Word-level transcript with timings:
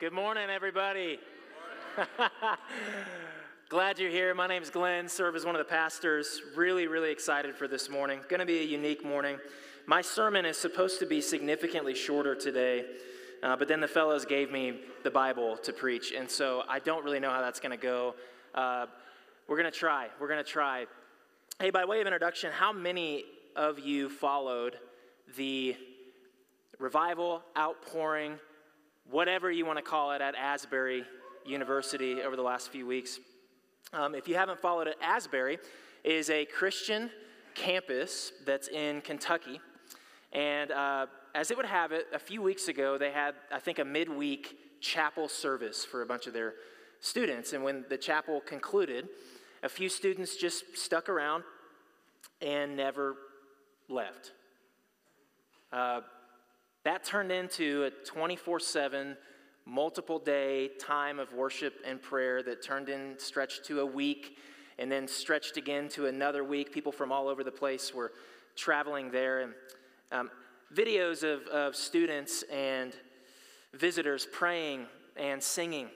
Good 0.00 0.14
morning, 0.14 0.48
everybody. 0.48 1.18
Glad 3.68 3.98
you're 3.98 4.08
here. 4.08 4.32
My 4.34 4.46
name's 4.46 4.70
Glenn, 4.70 5.06
serve 5.10 5.36
as 5.36 5.44
one 5.44 5.54
of 5.54 5.58
the 5.58 5.70
pastors. 5.70 6.40
Really, 6.56 6.86
really 6.86 7.10
excited 7.10 7.54
for 7.54 7.68
this 7.68 7.90
morning. 7.90 8.20
Going 8.30 8.40
to 8.40 8.46
be 8.46 8.60
a 8.60 8.64
unique 8.64 9.04
morning. 9.04 9.36
My 9.84 10.00
sermon 10.00 10.46
is 10.46 10.56
supposed 10.56 11.00
to 11.00 11.06
be 11.06 11.20
significantly 11.20 11.94
shorter 11.94 12.34
today, 12.34 12.86
uh, 13.42 13.56
but 13.56 13.68
then 13.68 13.82
the 13.82 13.88
fellows 13.88 14.24
gave 14.24 14.50
me 14.50 14.80
the 15.02 15.10
Bible 15.10 15.58
to 15.58 15.70
preach, 15.70 16.12
and 16.12 16.30
so 16.30 16.62
I 16.66 16.78
don't 16.78 17.04
really 17.04 17.20
know 17.20 17.28
how 17.28 17.42
that's 17.42 17.60
going 17.60 17.78
to 17.78 17.82
go. 17.82 18.14
Uh, 18.54 18.86
we're 19.48 19.58
going 19.58 19.70
to 19.70 19.78
try. 19.78 20.08
We're 20.18 20.28
going 20.28 20.42
to 20.42 20.50
try. 20.50 20.86
Hey, 21.58 21.68
by 21.68 21.84
way 21.84 22.00
of 22.00 22.06
introduction, 22.06 22.52
how 22.52 22.72
many 22.72 23.24
of 23.54 23.78
you 23.78 24.08
followed 24.08 24.78
the 25.36 25.76
revival, 26.78 27.42
outpouring, 27.58 28.38
whatever 29.10 29.50
you 29.50 29.66
want 29.66 29.78
to 29.78 29.82
call 29.82 30.12
it, 30.12 30.20
at 30.20 30.34
Asbury 30.34 31.04
University 31.44 32.22
over 32.22 32.36
the 32.36 32.42
last 32.42 32.70
few 32.70 32.86
weeks. 32.86 33.18
Um, 33.92 34.14
if 34.14 34.28
you 34.28 34.36
haven't 34.36 34.60
followed 34.60 34.86
it, 34.86 34.96
Asbury 35.02 35.58
is 36.04 36.30
a 36.30 36.44
Christian 36.44 37.10
campus 37.54 38.32
that's 38.46 38.68
in 38.68 39.00
Kentucky. 39.00 39.60
And 40.32 40.70
uh, 40.70 41.06
as 41.34 41.50
it 41.50 41.56
would 41.56 41.66
have 41.66 41.92
it, 41.92 42.06
a 42.14 42.18
few 42.18 42.40
weeks 42.40 42.68
ago, 42.68 42.98
they 42.98 43.10
had, 43.10 43.34
I 43.52 43.58
think, 43.58 43.78
a 43.78 43.84
midweek 43.84 44.80
chapel 44.80 45.28
service 45.28 45.84
for 45.84 46.02
a 46.02 46.06
bunch 46.06 46.26
of 46.26 46.32
their 46.32 46.54
students. 47.00 47.52
And 47.52 47.64
when 47.64 47.84
the 47.88 47.98
chapel 47.98 48.40
concluded, 48.40 49.08
a 49.62 49.68
few 49.68 49.88
students 49.88 50.36
just 50.36 50.76
stuck 50.76 51.08
around 51.08 51.42
and 52.40 52.76
never 52.76 53.16
left. 53.88 54.32
Uh, 55.72 56.00
that 56.84 57.04
turned 57.04 57.30
into 57.30 57.84
a 57.84 57.90
24 57.90 58.60
7, 58.60 59.16
multiple 59.66 60.18
day 60.18 60.70
time 60.78 61.18
of 61.18 61.32
worship 61.32 61.74
and 61.86 62.00
prayer 62.00 62.42
that 62.42 62.62
turned 62.62 62.88
in, 62.88 63.14
stretched 63.18 63.64
to 63.66 63.80
a 63.80 63.86
week, 63.86 64.38
and 64.78 64.90
then 64.90 65.06
stretched 65.06 65.56
again 65.56 65.88
to 65.90 66.06
another 66.06 66.42
week. 66.42 66.72
People 66.72 66.92
from 66.92 67.12
all 67.12 67.28
over 67.28 67.44
the 67.44 67.50
place 67.50 67.92
were 67.94 68.12
traveling 68.56 69.10
there. 69.10 69.40
And 69.40 69.52
um, 70.10 70.30
videos 70.74 71.22
of, 71.22 71.46
of 71.48 71.76
students 71.76 72.44
and 72.50 72.94
visitors 73.74 74.26
praying 74.32 74.86
and 75.16 75.42
singing 75.42 75.88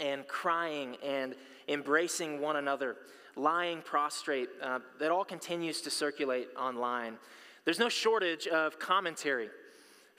and 0.00 0.26
crying 0.26 0.96
and 1.04 1.34
embracing 1.68 2.40
one 2.40 2.56
another, 2.56 2.96
lying 3.36 3.82
prostrate, 3.82 4.48
uh, 4.62 4.78
that 4.98 5.10
all 5.10 5.24
continues 5.24 5.82
to 5.82 5.90
circulate 5.90 6.48
online. 6.58 7.18
There's 7.66 7.78
no 7.78 7.90
shortage 7.90 8.46
of 8.46 8.78
commentary 8.78 9.50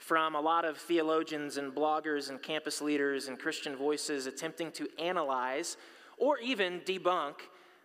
from 0.02 0.34
a 0.34 0.40
lot 0.40 0.64
of 0.64 0.76
theologians 0.76 1.58
and 1.58 1.72
bloggers 1.72 2.28
and 2.28 2.42
campus 2.42 2.82
leaders 2.82 3.28
and 3.28 3.38
Christian 3.38 3.76
voices 3.76 4.26
attempting 4.26 4.72
to 4.72 4.88
analyze 4.98 5.76
or 6.18 6.38
even 6.40 6.80
debunk 6.80 7.34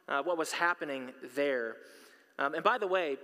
uh, 0.09 0.23
what 0.23 0.35
was 0.35 0.51
happening 0.51 1.11
there. 1.35 1.75
Um, 2.39 2.55
and 2.55 2.63
by 2.63 2.79
the 2.79 2.87
way, 2.87 3.17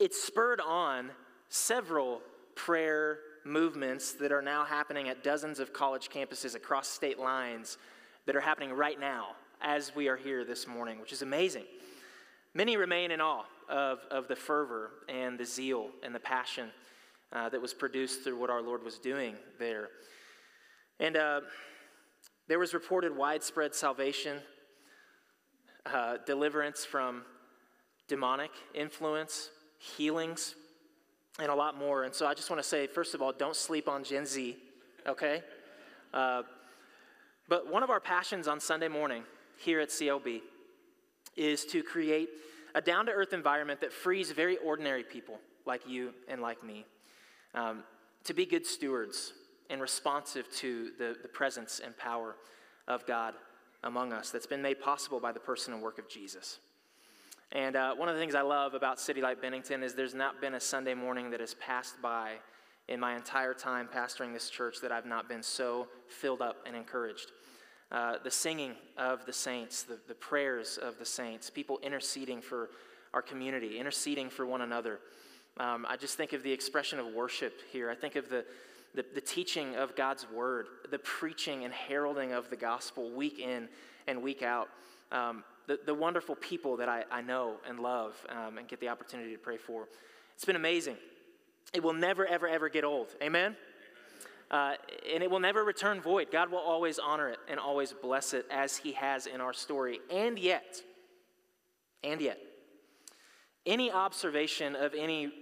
it 0.00 0.12
spurred 0.14 0.60
on 0.60 1.10
several 1.48 2.20
prayer 2.56 3.20
movements 3.44 4.14
that 4.14 4.32
are 4.32 4.42
now 4.42 4.64
happening 4.64 5.08
at 5.08 5.22
dozens 5.22 5.60
of 5.60 5.72
college 5.72 6.10
campuses 6.10 6.56
across 6.56 6.88
state 6.88 7.20
lines 7.20 7.78
that 8.26 8.34
are 8.34 8.40
happening 8.40 8.72
right 8.72 8.98
now 8.98 9.28
as 9.62 9.94
we 9.94 10.08
are 10.08 10.16
here 10.16 10.44
this 10.44 10.66
morning, 10.66 11.00
which 11.00 11.12
is 11.12 11.22
amazing. 11.22 11.64
Many 12.52 12.76
remain 12.76 13.12
in 13.12 13.20
awe 13.20 13.44
of, 13.68 14.00
of 14.10 14.26
the 14.26 14.34
fervor 14.34 14.90
and 15.08 15.38
the 15.38 15.44
zeal 15.44 15.90
and 16.02 16.12
the 16.12 16.20
passion 16.20 16.70
uh, 17.32 17.48
that 17.48 17.60
was 17.60 17.74
produced 17.74 18.24
through 18.24 18.38
what 18.38 18.50
our 18.50 18.62
Lord 18.62 18.82
was 18.82 18.98
doing 18.98 19.36
there. 19.58 19.88
And 21.00 21.16
uh, 21.16 21.40
there 22.48 22.58
was 22.58 22.74
reported 22.74 23.16
widespread 23.16 23.74
salvation, 23.74 24.38
uh, 25.86 26.16
deliverance 26.26 26.84
from 26.84 27.22
demonic 28.08 28.50
influence, 28.74 29.50
healings, 29.78 30.54
and 31.38 31.50
a 31.50 31.54
lot 31.54 31.78
more. 31.78 32.04
And 32.04 32.14
so 32.14 32.26
I 32.26 32.34
just 32.34 32.50
want 32.50 32.62
to 32.62 32.68
say, 32.68 32.86
first 32.86 33.14
of 33.14 33.22
all, 33.22 33.32
don't 33.32 33.54
sleep 33.54 33.88
on 33.88 34.02
Gen 34.02 34.26
Z, 34.26 34.56
okay? 35.06 35.42
Uh, 36.12 36.42
but 37.48 37.70
one 37.70 37.82
of 37.82 37.90
our 37.90 38.00
passions 38.00 38.48
on 38.48 38.60
Sunday 38.60 38.88
morning 38.88 39.22
here 39.58 39.80
at 39.80 39.90
CLB 39.90 40.40
is 41.36 41.64
to 41.66 41.82
create 41.82 42.28
a 42.74 42.80
down 42.80 43.06
to 43.06 43.12
earth 43.12 43.32
environment 43.32 43.80
that 43.80 43.92
frees 43.92 44.30
very 44.32 44.56
ordinary 44.58 45.04
people 45.04 45.38
like 45.64 45.86
you 45.86 46.12
and 46.28 46.40
like 46.40 46.64
me 46.64 46.84
um, 47.54 47.82
to 48.24 48.34
be 48.34 48.46
good 48.46 48.66
stewards 48.66 49.32
and 49.70 49.80
responsive 49.80 50.50
to 50.56 50.90
the, 50.98 51.16
the 51.22 51.28
presence 51.28 51.80
and 51.84 51.96
power 51.96 52.36
of 52.86 53.06
God 53.06 53.34
among 53.84 54.12
us 54.12 54.30
that's 54.30 54.46
been 54.46 54.62
made 54.62 54.80
possible 54.80 55.20
by 55.20 55.32
the 55.32 55.40
person 55.40 55.72
and 55.72 55.82
work 55.82 55.98
of 55.98 56.08
Jesus. 56.08 56.58
And 57.52 57.76
uh, 57.76 57.94
one 57.94 58.08
of 58.08 58.14
the 58.14 58.20
things 58.20 58.34
I 58.34 58.42
love 58.42 58.74
about 58.74 59.00
City 59.00 59.22
Light 59.22 59.40
Bennington 59.40 59.82
is 59.82 59.94
there's 59.94 60.14
not 60.14 60.40
been 60.40 60.54
a 60.54 60.60
Sunday 60.60 60.94
morning 60.94 61.30
that 61.30 61.40
has 61.40 61.54
passed 61.54 62.00
by 62.02 62.34
in 62.88 63.00
my 63.00 63.14
entire 63.14 63.54
time 63.54 63.88
pastoring 63.94 64.32
this 64.32 64.50
church 64.50 64.80
that 64.82 64.92
I've 64.92 65.06
not 65.06 65.28
been 65.28 65.42
so 65.42 65.88
filled 66.08 66.42
up 66.42 66.56
and 66.66 66.74
encouraged. 66.74 67.32
Uh, 67.90 68.16
the 68.22 68.30
singing 68.30 68.74
of 68.98 69.24
the 69.24 69.32
saints, 69.32 69.82
the, 69.82 69.98
the 70.08 70.14
prayers 70.14 70.78
of 70.78 70.98
the 70.98 71.06
saints, 71.06 71.48
people 71.48 71.78
interceding 71.82 72.42
for 72.42 72.68
our 73.14 73.22
community, 73.22 73.78
interceding 73.78 74.28
for 74.28 74.44
one 74.44 74.60
another. 74.60 75.00
Um, 75.58 75.86
I 75.88 75.96
just 75.96 76.16
think 76.16 76.32
of 76.32 76.42
the 76.42 76.52
expression 76.52 77.00
of 77.00 77.06
worship 77.06 77.60
here. 77.72 77.90
I 77.90 77.94
think 77.96 78.14
of 78.14 78.28
the, 78.28 78.44
the, 78.94 79.04
the, 79.14 79.20
teaching 79.20 79.74
of 79.74 79.96
God's 79.96 80.24
word, 80.30 80.66
the 80.90 81.00
preaching 81.00 81.64
and 81.64 81.74
heralding 81.74 82.32
of 82.32 82.48
the 82.48 82.56
gospel 82.56 83.10
week 83.10 83.40
in 83.40 83.68
and 84.06 84.22
week 84.22 84.42
out. 84.42 84.68
Um, 85.10 85.42
the, 85.66 85.80
the 85.84 85.94
wonderful 85.94 86.36
people 86.36 86.76
that 86.76 86.88
I, 86.88 87.04
I 87.10 87.22
know 87.22 87.56
and 87.68 87.80
love 87.80 88.14
um, 88.28 88.58
and 88.58 88.68
get 88.68 88.80
the 88.80 88.88
opportunity 88.88 89.32
to 89.32 89.38
pray 89.38 89.56
for. 89.56 89.88
It's 90.34 90.44
been 90.44 90.56
amazing. 90.56 90.96
It 91.74 91.82
will 91.82 91.92
never, 91.92 92.24
ever, 92.24 92.46
ever 92.46 92.68
get 92.68 92.84
old. 92.84 93.08
Amen? 93.20 93.56
Uh, 94.50 94.74
and 95.12 95.22
it 95.22 95.30
will 95.30 95.40
never 95.40 95.64
return 95.64 96.00
void. 96.00 96.28
God 96.30 96.50
will 96.50 96.58
always 96.58 96.98
honor 96.98 97.28
it 97.28 97.38
and 97.48 97.58
always 97.58 97.92
bless 97.92 98.32
it 98.32 98.46
as 98.50 98.76
He 98.76 98.92
has 98.92 99.26
in 99.26 99.40
our 99.40 99.52
story. 99.52 100.00
And 100.10 100.38
yet, 100.38 100.82
and 102.02 102.20
yet, 102.20 102.38
any 103.66 103.90
observation 103.90 104.74
of 104.74 104.94
any 104.94 105.32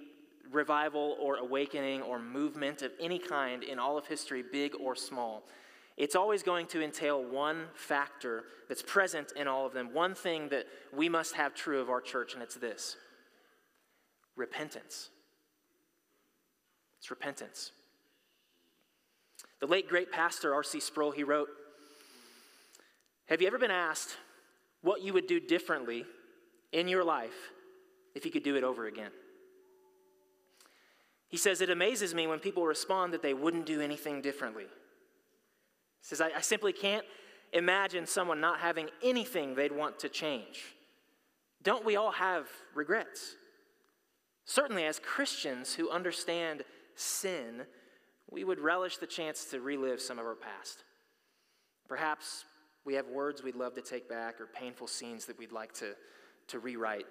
revival 0.52 1.16
or 1.20 1.36
awakening 1.36 2.02
or 2.02 2.18
movement 2.18 2.82
of 2.82 2.92
any 3.00 3.18
kind 3.18 3.62
in 3.62 3.78
all 3.78 3.98
of 3.98 4.06
history, 4.06 4.42
big 4.42 4.74
or 4.80 4.94
small, 4.94 5.42
it's 5.96 6.14
always 6.14 6.42
going 6.42 6.66
to 6.68 6.82
entail 6.82 7.24
one 7.24 7.66
factor 7.74 8.44
that's 8.68 8.82
present 8.82 9.32
in 9.34 9.48
all 9.48 9.64
of 9.64 9.72
them, 9.72 9.94
one 9.94 10.14
thing 10.14 10.48
that 10.50 10.66
we 10.94 11.08
must 11.08 11.34
have 11.34 11.54
true 11.54 11.80
of 11.80 11.88
our 11.88 12.00
church, 12.00 12.34
and 12.34 12.42
it's 12.42 12.56
this 12.56 12.96
repentance. 14.36 15.08
It's 16.98 17.10
repentance. 17.10 17.72
The 19.60 19.66
late 19.66 19.88
great 19.88 20.12
pastor 20.12 20.52
R.C. 20.54 20.80
Sproul, 20.80 21.12
he 21.12 21.24
wrote, 21.24 21.48
Have 23.26 23.40
you 23.40 23.46
ever 23.46 23.58
been 23.58 23.70
asked 23.70 24.16
what 24.82 25.02
you 25.02 25.14
would 25.14 25.26
do 25.26 25.40
differently 25.40 26.04
in 26.72 26.88
your 26.88 27.04
life 27.04 27.52
if 28.14 28.26
you 28.26 28.30
could 28.30 28.42
do 28.42 28.56
it 28.56 28.64
over 28.64 28.86
again? 28.86 29.10
He 31.36 31.38
says, 31.38 31.60
It 31.60 31.68
amazes 31.68 32.14
me 32.14 32.26
when 32.26 32.38
people 32.38 32.64
respond 32.64 33.12
that 33.12 33.20
they 33.20 33.34
wouldn't 33.34 33.66
do 33.66 33.82
anything 33.82 34.22
differently. 34.22 34.62
He 34.62 34.70
says, 36.00 36.22
I, 36.22 36.30
I 36.34 36.40
simply 36.40 36.72
can't 36.72 37.04
imagine 37.52 38.06
someone 38.06 38.40
not 38.40 38.58
having 38.60 38.88
anything 39.02 39.54
they'd 39.54 39.70
want 39.70 39.98
to 39.98 40.08
change. 40.08 40.64
Don't 41.62 41.84
we 41.84 41.94
all 41.94 42.12
have 42.12 42.46
regrets? 42.74 43.34
Certainly, 44.46 44.86
as 44.86 44.98
Christians 44.98 45.74
who 45.74 45.90
understand 45.90 46.62
sin, 46.94 47.66
we 48.30 48.42
would 48.42 48.58
relish 48.58 48.96
the 48.96 49.06
chance 49.06 49.44
to 49.50 49.60
relive 49.60 50.00
some 50.00 50.18
of 50.18 50.24
our 50.24 50.36
past. 50.36 50.84
Perhaps 51.86 52.46
we 52.86 52.94
have 52.94 53.08
words 53.08 53.42
we'd 53.42 53.56
love 53.56 53.74
to 53.74 53.82
take 53.82 54.08
back 54.08 54.40
or 54.40 54.46
painful 54.46 54.86
scenes 54.86 55.26
that 55.26 55.38
we'd 55.38 55.52
like 55.52 55.74
to, 55.74 55.96
to 56.48 56.60
rewrite. 56.60 57.04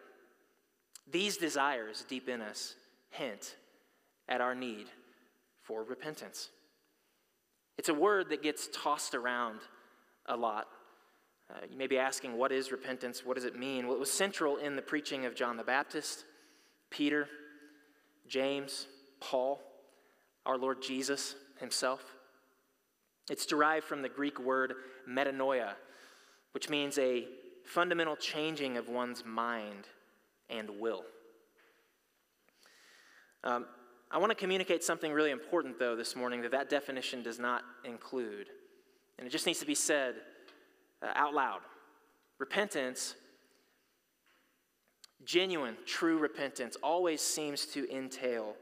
These 1.11 1.37
desires 1.37 2.03
deep 2.09 2.27
in 2.27 2.41
us 2.41 2.73
hint 3.11 3.55
at 4.27 4.41
our 4.41 4.55
need 4.55 4.87
for 5.61 5.83
repentance. 5.83 6.49
It's 7.77 7.89
a 7.89 7.93
word 7.93 8.29
that 8.29 8.41
gets 8.41 8.69
tossed 8.73 9.15
around 9.15 9.59
a 10.27 10.35
lot. 10.35 10.67
Uh, 11.49 11.59
you 11.69 11.77
may 11.77 11.87
be 11.87 11.97
asking, 11.97 12.37
what 12.37 12.51
is 12.51 12.71
repentance? 12.71 13.25
What 13.25 13.35
does 13.35 13.45
it 13.45 13.57
mean? 13.57 13.85
Well, 13.85 13.95
it 13.95 13.99
was 13.99 14.11
central 14.11 14.57
in 14.57 14.75
the 14.75 14.81
preaching 14.81 15.25
of 15.25 15.35
John 15.35 15.57
the 15.57 15.63
Baptist, 15.63 16.25
Peter, 16.89 17.27
James, 18.27 18.87
Paul, 19.19 19.61
our 20.45 20.57
Lord 20.57 20.81
Jesus 20.81 21.35
himself. 21.59 22.15
It's 23.29 23.45
derived 23.45 23.85
from 23.85 24.01
the 24.01 24.09
Greek 24.09 24.39
word 24.39 24.73
metanoia, 25.07 25.73
which 26.53 26.69
means 26.69 26.97
a 26.97 27.27
fundamental 27.63 28.15
changing 28.15 28.77
of 28.77 28.87
one's 28.87 29.23
mind 29.25 29.87
and 30.49 30.69
will. 30.79 31.03
Um, 33.43 33.65
I 34.15 34.17
want 34.17 34.29
to 34.29 34.35
communicate 34.35 34.81
something 34.81 35.11
really 35.11 35.31
important, 35.31 35.77
though, 35.77 35.97
this 35.97 36.15
morning 36.15 36.41
that 36.43 36.51
that 36.51 36.69
definition 36.69 37.21
does 37.21 37.37
not 37.37 37.63
include. 37.83 38.47
And 39.17 39.27
it 39.27 39.29
just 39.29 39.45
needs 39.45 39.59
to 39.59 39.65
be 39.65 39.75
said 39.75 40.15
uh, 41.03 41.07
out 41.15 41.33
loud. 41.33 41.59
Repentance, 42.39 43.15
genuine, 45.25 45.75
true 45.85 46.17
repentance, 46.17 46.77
always 46.81 47.19
seems 47.19 47.65
to 47.65 47.93
entail 47.93 48.53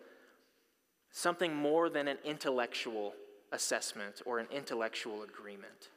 something 1.11 1.53
more 1.53 1.88
than 1.88 2.07
an 2.07 2.17
intellectual 2.25 3.13
assessment 3.51 4.23
or 4.25 4.39
an 4.39 4.47
intellectual 4.50 5.21
agreement. 5.21 5.89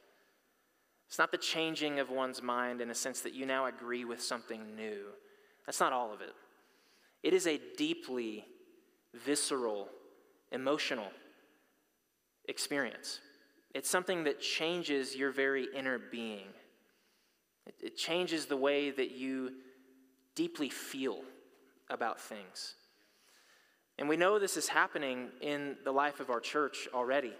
It's 1.07 1.17
not 1.17 1.31
the 1.31 1.37
changing 1.39 1.99
of 1.99 2.11
one's 2.11 2.43
mind 2.43 2.79
in 2.79 2.91
a 2.91 2.95
sense 2.95 3.21
that 3.21 3.33
you 3.33 3.47
now 3.47 3.65
agree 3.65 4.05
with 4.05 4.21
something 4.21 4.75
new. 4.75 5.05
That's 5.65 5.79
not 5.79 5.93
all 5.93 6.13
of 6.13 6.21
it. 6.21 6.35
It 7.23 7.33
is 7.33 7.47
a 7.47 7.59
deeply 7.75 8.45
visceral, 9.25 9.87
emotional 10.51 11.11
experience. 12.47 13.19
It's 13.73 13.89
something 13.89 14.23
that 14.23 14.39
changes 14.39 15.15
your 15.15 15.31
very 15.31 15.67
inner 15.75 15.99
being. 15.99 16.47
It, 17.65 17.75
it 17.83 17.97
changes 17.97 18.45
the 18.45 18.57
way 18.57 18.91
that 18.91 19.11
you 19.11 19.51
deeply 20.35 20.69
feel 20.69 21.21
about 21.89 22.19
things. 22.19 22.75
And 23.99 24.07
we 24.07 24.17
know 24.17 24.39
this 24.39 24.57
is 24.57 24.67
happening 24.67 25.29
in 25.41 25.77
the 25.83 25.91
life 25.91 26.19
of 26.19 26.29
our 26.29 26.39
church 26.39 26.87
already. 26.93 27.33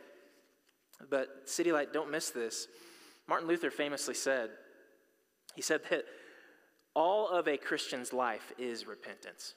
But 1.10 1.28
City 1.46 1.72
Light, 1.72 1.94
don't 1.94 2.10
miss 2.10 2.32
this. 2.32 2.68
Martin 3.28 3.48
Luther 3.48 3.70
famously 3.70 4.16
said, 4.16 4.50
he 5.56 5.62
said 5.62 5.82
that 5.90 6.06
all 6.96 7.30
of 7.30 7.48
a 7.48 7.58
Christian's 7.58 8.14
life 8.14 8.52
is 8.58 8.88
repentance. 8.88 9.54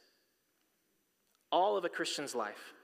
All 1.52 1.76
of 1.76 1.85
a 1.85 1.88
Christian's 1.88 2.35
life. 2.35 2.75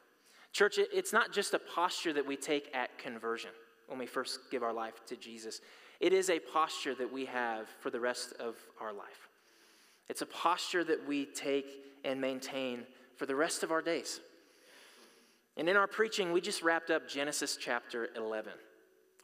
Church, 0.53 0.79
it's 0.79 1.13
not 1.13 1.33
just 1.33 1.55
a 1.55 1.59
posture 1.59 2.13
that 2.15 2.27
we 2.27 2.37
take 2.37 2.71
at 2.75 2.97
conversion 2.99 3.51
when 3.89 3.99
we 3.99 4.07
first 4.07 4.41
give 4.51 4.63
our 4.63 4.73
life 4.73 4.95
to 5.07 5.17
Jesus. 5.17 5.61
It 6.01 6.13
is 6.13 6.31
a 6.31 6.39
posture 6.39 6.95
that 6.95 7.13
we 7.13 7.27
have 7.27 7.69
for 7.81 7.91
the 7.91 8.01
rest 8.01 8.33
of 8.41 8.57
our 8.81 8.93
life. 8.93 9.29
It's 10.09 10.23
a 10.23 10.27
posture 10.27 10.85
that 10.85 11.07
we 11.07 11.27
take 11.27 11.67
and 12.05 12.21
maintain 12.21 12.85
for 13.17 13.27
the 13.27 13.35
rest 13.35 13.63
of 13.63 13.71
our 13.71 13.83
days. 13.83 14.21
And 15.57 15.69
in 15.69 15.77
our 15.77 15.87
preaching, 15.87 16.33
we 16.33 16.41
just 16.41 16.63
wrapped 16.63 16.91
up 16.91 17.09
Genesis 17.09 17.57
chapter 17.57 18.09
11. 18.17 18.53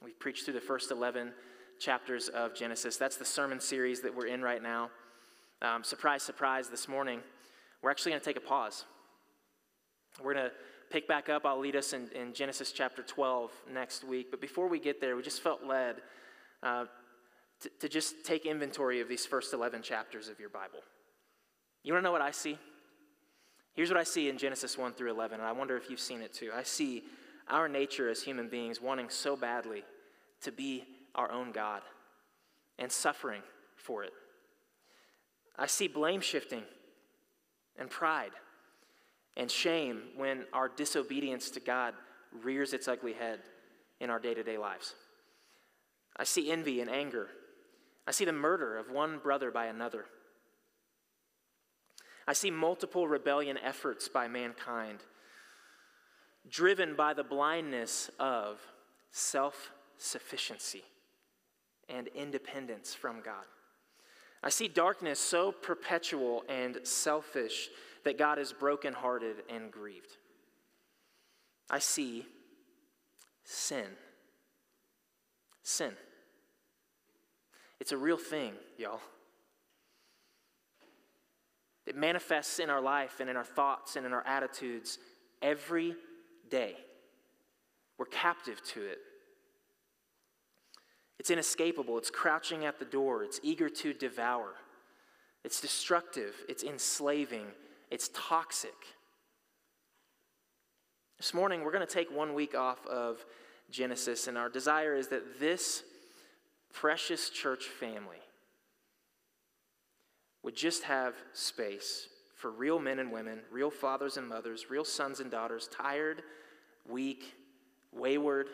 We 0.03 0.13
preached 0.13 0.45
through 0.45 0.55
the 0.55 0.61
first 0.61 0.91
11 0.91 1.33
chapters 1.79 2.29
of 2.29 2.55
Genesis. 2.55 2.97
That's 2.97 3.17
the 3.17 3.25
sermon 3.25 3.61
series 3.61 4.01
that 4.01 4.15
we're 4.15 4.27
in 4.27 4.43
right 4.43 4.63
now. 4.63 4.91
Um, 5.61 5.85
surprise, 5.85 6.23
surprise, 6.23 6.69
this 6.69 6.89
morning, 6.89 7.21
we're 7.83 7.91
actually 7.91 8.13
going 8.13 8.21
to 8.21 8.25
take 8.25 8.37
a 8.37 8.41
pause. 8.41 8.85
We're 10.21 10.35
going 10.35 10.47
to 10.47 10.53
pick 10.91 11.09
back 11.09 11.29
up. 11.29 11.47
I'll 11.47 11.59
lead 11.59 11.77
us 11.77 11.93
in, 11.93 12.09
in, 12.15 12.35
Genesis 12.35 12.73
chapter 12.73 13.03
12 13.03 13.51
next 13.73 14.05
week. 14.05 14.31
But 14.31 14.41
before 14.41 14.69
we 14.69 14.79
get 14.79 15.01
there, 15.01 15.17
we 15.17 15.23
just 15.23 15.43
felt 15.43 15.65
led 15.65 15.97
uh, 16.63 16.85
to, 17.61 17.71
to 17.81 17.89
just 17.89 18.25
take 18.25 18.45
inventory 18.45 19.01
of 19.01 19.09
these 19.09 19.25
first 19.25 19.55
11 19.55 19.83
chapters 19.83 20.29
of 20.29 20.39
your 20.39 20.51
Bible. 20.51 20.81
You 21.83 21.95
want 21.95 22.03
to 22.03 22.05
know 22.05 22.13
what 22.13 22.21
I 22.21 22.31
see? 22.31 22.59
Here's 23.75 23.89
what 23.89 23.99
I 23.99 24.05
see 24.05 24.29
in 24.29 24.37
Genesis 24.37 24.77
1 24.77 24.93
through 24.93 25.11
11, 25.11 25.41
and 25.41 25.49
I 25.49 25.53
wonder 25.53 25.77
if 25.77 25.89
you've 25.89 25.99
seen 25.99 26.21
it 26.21 26.35
too. 26.35 26.51
I 26.55 26.63
see 26.63 27.05
our 27.49 27.69
nature 27.69 28.11
as 28.11 28.23
human 28.23 28.49
beings 28.49 28.81
wanting 28.81 29.09
so 29.09 29.35
badly 29.35 29.83
to 30.43 30.53
be 30.53 30.85
our 31.15 31.33
own 31.33 31.53
God 31.53 31.81
and 32.79 32.93
suffering 32.93 33.43
for 33.77 34.05
it. 34.05 34.13
I 35.59 35.67
see 35.67 35.89
blame 35.89 36.21
shifting 36.21 36.63
and 37.79 37.89
pride 37.89 38.33
and 39.37 39.51
shame 39.51 40.03
when 40.17 40.45
our 40.53 40.69
disobedience 40.69 41.51
to 41.51 41.61
God 41.61 41.95
rears 42.43 42.73
its 42.73 42.89
ugly 42.89 43.13
head 43.13 43.41
in 44.01 44.11
our 44.11 44.19
day 44.19 44.35
to 44.35 44.43
day 44.43 44.59
lives. 44.59 44.95
I 46.17 46.25
see 46.25 46.51
envy 46.51 46.81
and 46.81 46.91
anger. 46.91 47.29
I 48.07 48.11
see 48.11 48.25
the 48.25 48.33
murder 48.33 48.77
of 48.77 48.91
one 48.91 49.19
brother 49.19 49.51
by 49.51 49.67
another. 49.67 50.07
I 52.27 52.33
see 52.33 52.51
multiple 52.51 53.09
rebellion 53.09 53.59
efforts 53.63 54.09
by 54.09 54.29
mankind, 54.29 55.01
driven 56.49 56.95
by 56.95 57.15
the 57.15 57.25
blindness 57.25 58.11
of 58.19 58.61
self 59.11 59.73
sufficiency 59.97 60.83
and 61.89 62.09
independence 62.09 62.95
from 62.95 63.21
God. 63.23 63.45
I 64.43 64.51
see 64.51 64.69
darkness 64.69 65.21
so 65.21 65.53
perpetual 65.53 66.45
and 66.49 66.79
selfish 66.83 67.69
that 68.05 68.19
God 68.19 68.39
is 68.39 68.53
brokenhearted 68.53 69.37
and 69.49 69.71
grieved. 69.71 70.17
I 71.71 71.79
see 71.79 72.27
sin. 73.45 73.87
Sin. 75.63 75.93
It's 77.81 77.93
a 77.93 77.97
real 77.97 78.17
thing, 78.17 78.53
y'all. 78.79 79.01
It 81.87 81.97
manifests 81.97 82.59
in 82.59 82.71
our 82.71 82.81
life 82.81 83.21
and 83.21 83.29
in 83.29 83.37
our 83.37 83.45
thoughts 83.45 83.97
and 83.97 84.07
in 84.07 84.13
our 84.13 84.25
attitudes 84.27 84.99
every 85.41 85.97
day. 86.49 86.77
We're 87.99 88.07
captive 88.07 88.63
to 88.75 88.83
it. 88.83 88.99
It's 91.19 91.31
inescapable, 91.31 91.99
it's 91.99 92.11
crouching 92.11 92.65
at 92.65 92.79
the 92.79 92.85
door, 92.85 93.23
it's 93.23 93.39
eager 93.45 93.69
to 93.69 93.93
devour, 93.93 94.55
it's 95.45 95.61
destructive, 95.61 96.35
it's 96.49 96.65
enslaving, 96.65 97.47
it's 97.93 98.09
toxic. 98.15 98.75
This 101.19 101.35
morning, 101.35 101.63
we're 101.63 101.73
going 101.73 101.87
to 101.87 101.93
take 101.93 102.11
one 102.11 102.33
week 102.33 102.55
off 102.55 102.87
of 102.87 103.23
Genesis, 103.71 104.29
and 104.29 104.39
our 104.39 104.49
desire 104.49 104.97
is 104.97 105.09
that 105.09 105.39
this 105.39 105.83
precious 106.73 107.29
church 107.29 107.67
family 107.67 108.17
would 110.43 110.57
just 110.57 110.85
have 110.85 111.15
space 111.35 112.09
for 112.35 112.51
real 112.51 112.79
men 112.79 112.99
and 112.99 113.13
women, 113.13 113.41
real 113.51 113.71
fathers 113.71 114.17
and 114.17 114.27
mothers, 114.27 114.71
real 114.71 114.87
sons 114.87 115.21
and 115.21 115.31
daughters, 115.31 115.69
tired, 115.69 116.23
weak, 116.89 117.35
wayward, 117.93 118.47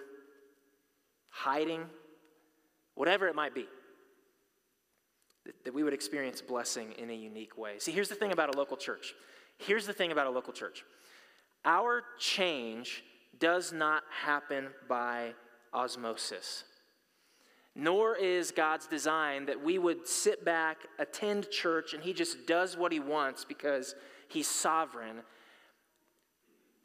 hiding, 1.30 1.84
whatever 2.96 3.28
it 3.28 3.36
might 3.36 3.54
be, 3.54 3.66
that 5.64 5.74
we 5.74 5.82
would 5.82 5.94
experience 5.94 6.40
blessing 6.40 6.92
in 6.98 7.10
a 7.10 7.14
unique 7.14 7.56
way. 7.56 7.78
See, 7.78 7.92
here's 7.92 8.08
the 8.08 8.14
thing 8.14 8.32
about 8.32 8.54
a 8.54 8.58
local 8.58 8.76
church. 8.76 9.14
Here's 9.58 9.86
the 9.86 9.92
thing 9.92 10.12
about 10.12 10.26
a 10.26 10.30
local 10.30 10.52
church 10.52 10.84
our 11.64 12.02
change 12.18 13.02
does 13.38 13.72
not 13.72 14.02
happen 14.10 14.68
by 14.88 15.32
osmosis 15.74 16.64
nor 17.78 18.16
is 18.16 18.50
God's 18.50 18.88
design 18.88 19.46
that 19.46 19.62
we 19.62 19.78
would 19.78 20.06
sit 20.06 20.44
back, 20.44 20.78
attend 20.98 21.48
church, 21.48 21.94
and 21.94 22.02
He 22.02 22.12
just 22.12 22.44
does 22.44 22.76
what 22.76 22.90
He 22.90 22.98
wants 22.98 23.44
because 23.44 23.94
He's 24.26 24.48
sovereign. 24.48 25.18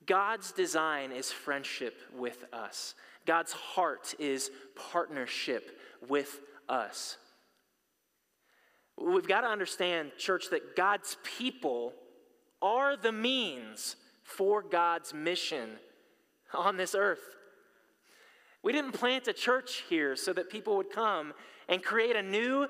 God's 0.05 0.51
design 0.51 1.11
is 1.11 1.31
friendship 1.31 1.99
with 2.15 2.45
us. 2.53 2.93
God's 3.25 3.53
heart 3.53 4.13
is 4.19 4.51
partnership 4.75 5.79
with 6.07 6.41
us. 6.69 7.17
We've 8.97 9.27
got 9.27 9.41
to 9.41 9.47
understand, 9.47 10.11
church, 10.17 10.49
that 10.51 10.75
God's 10.75 11.17
people 11.23 11.93
are 12.61 12.95
the 12.95 13.11
means 13.11 13.95
for 14.23 14.61
God's 14.61 15.13
mission 15.13 15.71
on 16.53 16.77
this 16.77 16.95
earth. 16.95 17.19
We 18.61 18.71
didn't 18.71 18.93
plant 18.93 19.27
a 19.27 19.33
church 19.33 19.83
here 19.89 20.15
so 20.15 20.31
that 20.33 20.49
people 20.49 20.77
would 20.77 20.91
come 20.91 21.33
and 21.67 21.83
create 21.83 22.15
a 22.15 22.21
new 22.21 22.67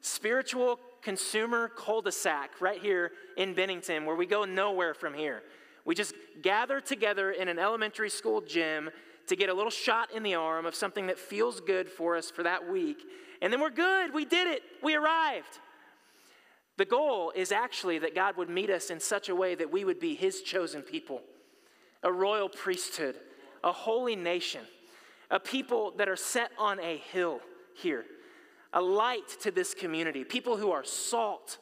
spiritual 0.00 0.78
consumer 1.02 1.68
cul 1.68 2.02
de 2.02 2.12
sac 2.12 2.60
right 2.60 2.80
here 2.80 3.10
in 3.36 3.54
Bennington 3.54 4.04
where 4.04 4.14
we 4.14 4.26
go 4.26 4.44
nowhere 4.44 4.94
from 4.94 5.14
here. 5.14 5.42
We 5.84 5.96
just 5.96 6.14
gather 6.42 6.80
together 6.80 7.32
in 7.32 7.48
an 7.48 7.58
elementary 7.58 8.10
school 8.10 8.40
gym 8.40 8.90
to 9.28 9.36
get 9.36 9.48
a 9.48 9.54
little 9.54 9.70
shot 9.70 10.10
in 10.14 10.22
the 10.22 10.34
arm 10.34 10.66
of 10.66 10.74
something 10.74 11.06
that 11.06 11.18
feels 11.18 11.60
good 11.60 11.88
for 11.88 12.16
us 12.16 12.30
for 12.30 12.42
that 12.42 12.70
week. 12.70 12.98
And 13.40 13.52
then 13.52 13.60
we're 13.60 13.70
good. 13.70 14.12
We 14.12 14.24
did 14.24 14.48
it. 14.48 14.62
We 14.82 14.94
arrived. 14.94 15.58
The 16.76 16.84
goal 16.84 17.32
is 17.34 17.52
actually 17.52 17.98
that 18.00 18.14
God 18.14 18.36
would 18.36 18.48
meet 18.48 18.70
us 18.70 18.90
in 18.90 19.00
such 19.00 19.28
a 19.28 19.34
way 19.34 19.54
that 19.54 19.70
we 19.70 19.84
would 19.84 20.00
be 20.00 20.14
His 20.14 20.42
chosen 20.42 20.82
people, 20.82 21.22
a 22.02 22.12
royal 22.12 22.48
priesthood, 22.48 23.16
a 23.62 23.72
holy 23.72 24.16
nation 24.16 24.62
a 25.32 25.40
people 25.40 25.94
that 25.96 26.08
are 26.10 26.16
set 26.16 26.50
on 26.58 26.78
a 26.78 26.98
hill 26.98 27.40
here, 27.74 28.04
a 28.74 28.80
light 28.80 29.28
to 29.40 29.50
this 29.50 29.72
community, 29.72 30.24
people 30.24 30.58
who 30.58 30.70
are 30.70 30.84
salt, 30.84 31.58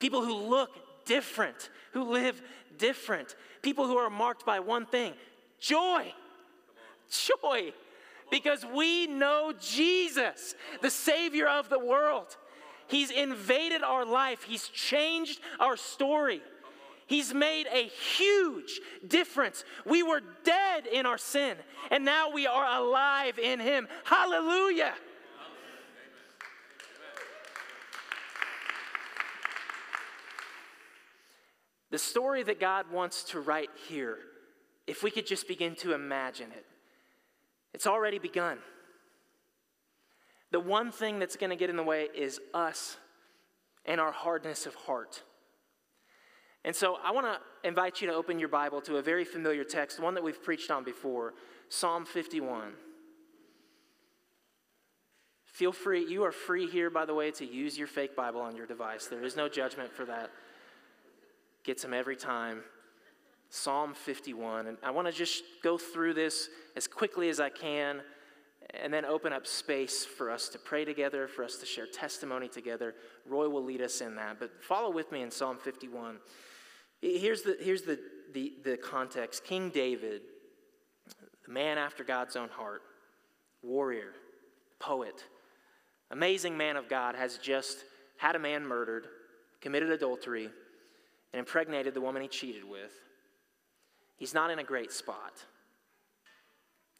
people 0.00 0.24
who 0.24 0.34
look 0.34 0.70
different, 1.06 1.70
who 1.92 2.02
live 2.02 2.42
different, 2.78 3.36
people 3.62 3.86
who 3.86 3.96
are 3.96 4.10
marked 4.10 4.44
by 4.44 4.60
one 4.60 4.84
thing 4.84 5.14
joy. 5.58 6.12
Joy. 7.10 7.72
Because 8.30 8.64
we 8.64 9.06
know 9.06 9.52
Jesus, 9.60 10.54
the 10.82 10.90
Savior 10.90 11.46
of 11.46 11.68
the 11.68 11.78
world. 11.78 12.36
He's 12.88 13.10
invaded 13.10 13.82
our 13.82 14.04
life, 14.04 14.42
He's 14.42 14.68
changed 14.68 15.40
our 15.60 15.76
story. 15.76 16.42
He's 17.08 17.32
made 17.32 17.66
a 17.72 17.86
huge 17.86 18.80
difference. 19.06 19.64
We 19.84 20.02
were 20.02 20.20
dead 20.42 20.86
in 20.86 21.06
our 21.06 21.18
sin, 21.18 21.56
and 21.92 22.04
now 22.04 22.32
we 22.32 22.48
are 22.48 22.66
alive 22.80 23.38
in 23.38 23.60
Him. 23.60 23.86
Hallelujah. 24.04 24.92
The 31.90 31.98
story 31.98 32.42
that 32.42 32.58
God 32.58 32.90
wants 32.90 33.22
to 33.24 33.40
write 33.40 33.70
here, 33.88 34.18
if 34.88 35.04
we 35.04 35.10
could 35.12 35.26
just 35.26 35.46
begin 35.46 35.76
to 35.76 35.94
imagine 35.94 36.50
it, 36.50 36.66
it's 37.76 37.86
already 37.86 38.18
begun. 38.18 38.56
The 40.50 40.58
one 40.58 40.90
thing 40.90 41.18
that's 41.18 41.36
going 41.36 41.50
to 41.50 41.56
get 41.56 41.68
in 41.68 41.76
the 41.76 41.82
way 41.82 42.08
is 42.16 42.40
us 42.54 42.96
and 43.84 44.00
our 44.00 44.12
hardness 44.12 44.64
of 44.64 44.74
heart. 44.74 45.22
And 46.64 46.74
so 46.74 46.96
I 47.04 47.12
want 47.12 47.26
to 47.26 47.68
invite 47.68 48.00
you 48.00 48.08
to 48.08 48.14
open 48.14 48.38
your 48.38 48.48
Bible 48.48 48.80
to 48.80 48.96
a 48.96 49.02
very 49.02 49.26
familiar 49.26 49.62
text, 49.62 50.00
one 50.00 50.14
that 50.14 50.24
we've 50.24 50.42
preached 50.42 50.70
on 50.70 50.84
before 50.84 51.34
Psalm 51.68 52.06
51. 52.06 52.72
Feel 55.44 55.72
free, 55.72 56.02
you 56.08 56.24
are 56.24 56.32
free 56.32 56.66
here, 56.66 56.88
by 56.88 57.04
the 57.04 57.12
way, 57.12 57.30
to 57.32 57.44
use 57.44 57.76
your 57.76 57.88
fake 57.88 58.16
Bible 58.16 58.40
on 58.40 58.56
your 58.56 58.66
device. 58.66 59.06
There 59.06 59.22
is 59.22 59.36
no 59.36 59.50
judgment 59.50 59.92
for 59.92 60.06
that. 60.06 60.30
Gets 61.62 61.82
them 61.82 61.92
every 61.92 62.16
time. 62.16 62.62
Psalm 63.50 63.94
51. 63.94 64.66
And 64.66 64.78
I 64.82 64.90
want 64.90 65.06
to 65.06 65.12
just 65.12 65.44
go 65.62 65.78
through 65.78 66.14
this 66.14 66.48
as 66.76 66.86
quickly 66.86 67.28
as 67.28 67.40
I 67.40 67.48
can 67.48 68.00
and 68.82 68.92
then 68.92 69.04
open 69.04 69.32
up 69.32 69.46
space 69.46 70.04
for 70.04 70.30
us 70.30 70.48
to 70.48 70.58
pray 70.58 70.84
together, 70.84 71.28
for 71.28 71.44
us 71.44 71.56
to 71.56 71.66
share 71.66 71.86
testimony 71.86 72.48
together. 72.48 72.94
Roy 73.26 73.48
will 73.48 73.64
lead 73.64 73.80
us 73.80 74.00
in 74.00 74.16
that. 74.16 74.38
But 74.40 74.62
follow 74.62 74.90
with 74.90 75.12
me 75.12 75.22
in 75.22 75.30
Psalm 75.30 75.58
51. 75.58 76.18
Here's 77.00 77.42
the, 77.42 77.56
here's 77.60 77.82
the, 77.82 77.98
the, 78.32 78.54
the 78.64 78.76
context 78.76 79.44
King 79.44 79.70
David, 79.70 80.22
the 81.46 81.52
man 81.52 81.78
after 81.78 82.02
God's 82.02 82.36
own 82.36 82.48
heart, 82.48 82.82
warrior, 83.62 84.12
poet, 84.78 85.24
amazing 86.10 86.56
man 86.56 86.76
of 86.76 86.88
God, 86.88 87.14
has 87.14 87.38
just 87.38 87.84
had 88.16 88.34
a 88.34 88.38
man 88.38 88.66
murdered, 88.66 89.06
committed 89.60 89.90
adultery, 89.90 90.50
and 91.32 91.40
impregnated 91.40 91.94
the 91.94 92.00
woman 92.00 92.22
he 92.22 92.28
cheated 92.28 92.64
with. 92.64 92.92
He's 94.16 94.34
not 94.34 94.50
in 94.50 94.58
a 94.58 94.64
great 94.64 94.92
spot. 94.92 95.44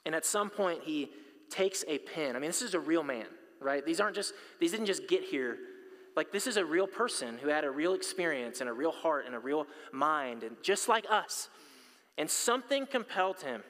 And 0.05 0.15
at 0.15 0.25
some 0.25 0.51
point, 0.51 0.83
he 0.85 1.11
takes 1.51 1.85
a 1.89 1.99
pen. 1.99 2.37
I 2.37 2.39
mean, 2.39 2.49
this 2.49 2.63
is 2.63 2.75
a 2.75 2.81
real 2.81 3.03
man, 3.03 3.27
right? 3.61 3.85
These 3.85 4.01
aren't 4.01 4.15
just, 4.15 4.35
these 4.61 4.71
didn't 4.71 4.87
just 4.87 5.09
get 5.09 5.25
here. 5.25 5.57
Like, 6.15 6.33
this 6.33 6.47
is 6.47 6.57
a 6.57 6.65
real 6.65 6.87
person 6.87 7.39
who 7.39 7.49
had 7.49 7.65
a 7.65 7.71
real 7.71 7.95
experience 7.95 8.61
and 8.61 8.71
a 8.71 8.73
real 8.73 8.93
heart 8.93 9.27
and 9.27 9.35
a 9.35 9.39
real 9.39 9.67
mind, 9.93 10.43
and 10.43 10.57
just 10.63 10.89
like 10.89 11.07
us. 11.11 11.49
And 12.19 12.31
something 12.31 12.87
compelled 12.87 13.41
him 13.41 13.63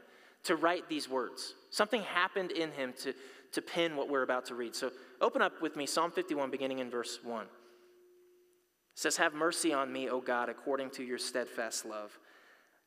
to 0.45 0.57
write 0.57 0.89
these 0.89 1.09
words. 1.09 1.55
Something 1.71 2.03
happened 2.03 2.53
in 2.53 2.71
him 2.71 2.95
to, 3.03 3.15
to 3.53 3.63
pen 3.63 3.97
what 3.97 4.09
we're 4.09 4.23
about 4.23 4.47
to 4.47 4.55
read. 4.55 4.77
So 4.77 4.93
open 5.21 5.43
up 5.43 5.61
with 5.61 5.75
me 5.77 5.87
Psalm 5.87 6.11
51, 6.13 6.51
beginning 6.51 6.79
in 6.79 6.91
verse 6.91 7.19
1. 7.25 7.43
It 7.43 7.49
says, 8.95 9.17
Have 9.17 9.35
mercy 9.35 9.73
on 9.73 9.93
me, 9.93 10.09
O 10.09 10.21
God, 10.21 10.49
according 10.49 10.91
to 10.91 11.03
your 11.03 11.19
steadfast 11.19 11.85
love. 11.85 12.17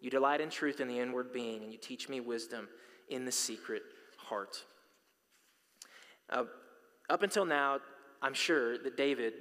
you 0.00 0.10
delight 0.10 0.40
in 0.40 0.50
truth 0.50 0.80
in 0.80 0.88
the 0.88 0.98
inward 0.98 1.32
being, 1.32 1.62
and 1.62 1.72
you 1.72 1.78
teach 1.78 2.08
me 2.08 2.20
wisdom 2.20 2.68
in 3.08 3.24
the 3.24 3.32
secret 3.32 3.82
heart. 4.16 4.64
Uh, 6.30 6.44
up 7.08 7.22
until 7.22 7.44
now, 7.44 7.78
I'm 8.20 8.34
sure 8.34 8.78
that 8.78 8.96
David, 8.96 9.34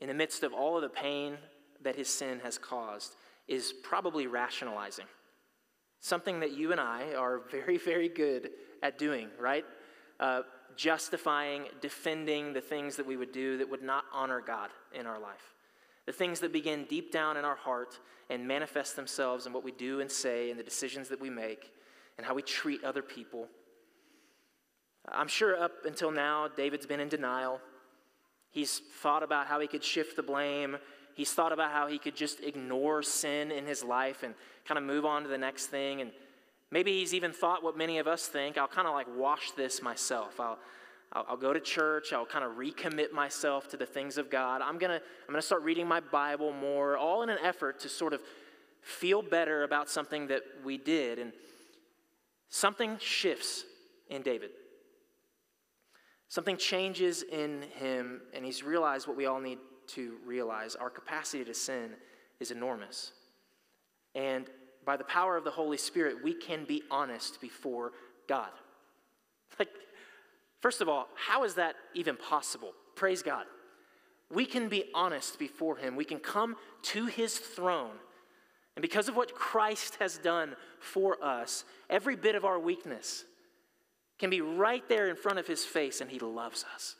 in 0.00 0.08
the 0.08 0.14
midst 0.14 0.42
of 0.42 0.52
all 0.52 0.76
of 0.76 0.82
the 0.82 0.88
pain 0.88 1.36
that 1.82 1.96
his 1.96 2.08
sin 2.08 2.40
has 2.40 2.58
caused, 2.58 3.16
is 3.48 3.72
probably 3.82 4.26
rationalizing. 4.26 5.06
Something 6.00 6.40
that 6.40 6.52
you 6.52 6.72
and 6.72 6.80
I 6.80 7.14
are 7.14 7.40
very, 7.50 7.76
very 7.76 8.08
good 8.08 8.50
at 8.82 8.96
doing, 8.98 9.28
right? 9.38 9.64
Uh, 10.18 10.42
justifying, 10.76 11.64
defending 11.80 12.52
the 12.52 12.60
things 12.60 12.96
that 12.96 13.06
we 13.06 13.16
would 13.16 13.32
do 13.32 13.58
that 13.58 13.68
would 13.68 13.82
not 13.82 14.04
honor 14.12 14.40
God 14.40 14.70
in 14.94 15.06
our 15.06 15.18
life. 15.18 15.54
The 16.06 16.12
things 16.12 16.40
that 16.40 16.52
begin 16.52 16.86
deep 16.88 17.12
down 17.12 17.36
in 17.36 17.44
our 17.44 17.56
heart 17.56 17.98
and 18.28 18.46
manifest 18.46 18.96
themselves 18.96 19.46
in 19.46 19.52
what 19.52 19.64
we 19.64 19.72
do 19.72 20.00
and 20.00 20.10
say 20.10 20.50
and 20.50 20.58
the 20.58 20.64
decisions 20.64 21.08
that 21.08 21.20
we 21.20 21.30
make 21.30 21.72
and 22.16 22.26
how 22.26 22.34
we 22.34 22.42
treat 22.42 22.82
other 22.84 23.02
people. 23.02 23.48
I'm 25.08 25.28
sure 25.28 25.60
up 25.60 25.84
until 25.84 26.10
now, 26.10 26.48
David's 26.48 26.86
been 26.86 27.00
in 27.00 27.08
denial. 27.08 27.60
He's 28.50 28.80
thought 29.00 29.22
about 29.22 29.46
how 29.46 29.60
he 29.60 29.66
could 29.66 29.82
shift 29.82 30.16
the 30.16 30.22
blame. 30.22 30.76
He's 31.14 31.32
thought 31.32 31.52
about 31.52 31.72
how 31.72 31.86
he 31.86 31.98
could 31.98 32.16
just 32.16 32.40
ignore 32.40 33.02
sin 33.02 33.50
in 33.50 33.66
his 33.66 33.82
life 33.82 34.22
and 34.22 34.34
kind 34.66 34.78
of 34.78 34.84
move 34.84 35.04
on 35.04 35.22
to 35.22 35.28
the 35.28 35.38
next 35.38 35.66
thing. 35.66 36.00
And 36.00 36.10
maybe 36.70 36.98
he's 36.98 37.14
even 37.14 37.32
thought 37.32 37.62
what 37.62 37.76
many 37.76 37.98
of 37.98 38.06
us 38.06 38.26
think 38.26 38.58
I'll 38.58 38.68
kind 38.68 38.86
of 38.86 38.94
like 38.94 39.06
wash 39.16 39.50
this 39.52 39.82
myself. 39.82 40.38
I'll, 40.38 40.58
I'll, 41.12 41.26
I'll 41.30 41.36
go 41.36 41.52
to 41.52 41.60
church. 41.60 42.12
I'll 42.12 42.26
kind 42.26 42.44
of 42.44 42.52
recommit 42.52 43.12
myself 43.12 43.68
to 43.68 43.76
the 43.76 43.86
things 43.86 44.18
of 44.18 44.30
God. 44.30 44.62
I'm 44.62 44.78
going 44.78 44.90
to 44.90 44.96
I'm 44.96 45.28
going 45.28 45.40
to 45.40 45.46
start 45.46 45.62
reading 45.62 45.86
my 45.86 46.00
Bible 46.00 46.52
more, 46.52 46.96
all 46.96 47.22
in 47.22 47.30
an 47.30 47.38
effort 47.42 47.80
to 47.80 47.88
sort 47.88 48.12
of 48.12 48.20
feel 48.82 49.22
better 49.22 49.62
about 49.62 49.90
something 49.90 50.28
that 50.28 50.42
we 50.64 50.78
did. 50.78 51.18
And 51.18 51.32
something 52.48 52.96
shifts 52.98 53.64
in 54.08 54.22
David. 54.22 54.50
Something 56.28 56.56
changes 56.56 57.22
in 57.24 57.62
him, 57.74 58.20
and 58.32 58.44
he's 58.44 58.62
realized 58.62 59.08
what 59.08 59.16
we 59.16 59.26
all 59.26 59.40
need 59.40 59.58
to 59.88 60.14
realize. 60.24 60.76
Our 60.76 60.88
capacity 60.88 61.44
to 61.44 61.54
sin 61.54 61.90
is 62.38 62.52
enormous. 62.52 63.12
And 64.14 64.48
by 64.84 64.96
the 64.96 65.04
power 65.04 65.36
of 65.36 65.42
the 65.42 65.50
Holy 65.50 65.76
Spirit, 65.76 66.22
we 66.22 66.32
can 66.32 66.64
be 66.64 66.82
honest 66.90 67.40
before 67.40 67.92
God. 68.28 68.50
Like, 69.58 69.68
first 70.60 70.80
of 70.80 70.88
all, 70.88 71.08
how 71.14 71.44
is 71.44 71.54
that 71.54 71.76
even 71.94 72.16
possible? 72.16 72.72
Praise 72.94 73.22
God. 73.22 73.44
We 74.32 74.46
can 74.46 74.68
be 74.68 74.84
honest 74.94 75.38
before 75.38 75.76
Him. 75.76 75.96
We 75.96 76.04
can 76.04 76.18
come 76.18 76.56
to 76.82 77.06
His 77.06 77.38
throne. 77.38 77.96
And 78.76 78.82
because 78.82 79.08
of 79.08 79.16
what 79.16 79.34
Christ 79.34 79.96
has 79.96 80.18
done 80.18 80.54
for 80.78 81.22
us, 81.22 81.64
every 81.88 82.16
bit 82.16 82.34
of 82.34 82.44
our 82.44 82.58
weakness, 82.58 83.24
can 84.20 84.30
be 84.30 84.42
right 84.42 84.86
there 84.88 85.08
in 85.08 85.16
front 85.16 85.38
of 85.38 85.46
his 85.46 85.64
face, 85.64 86.02
and 86.02 86.10
he 86.10 86.18
loves 86.18 86.64
us. 86.74 86.94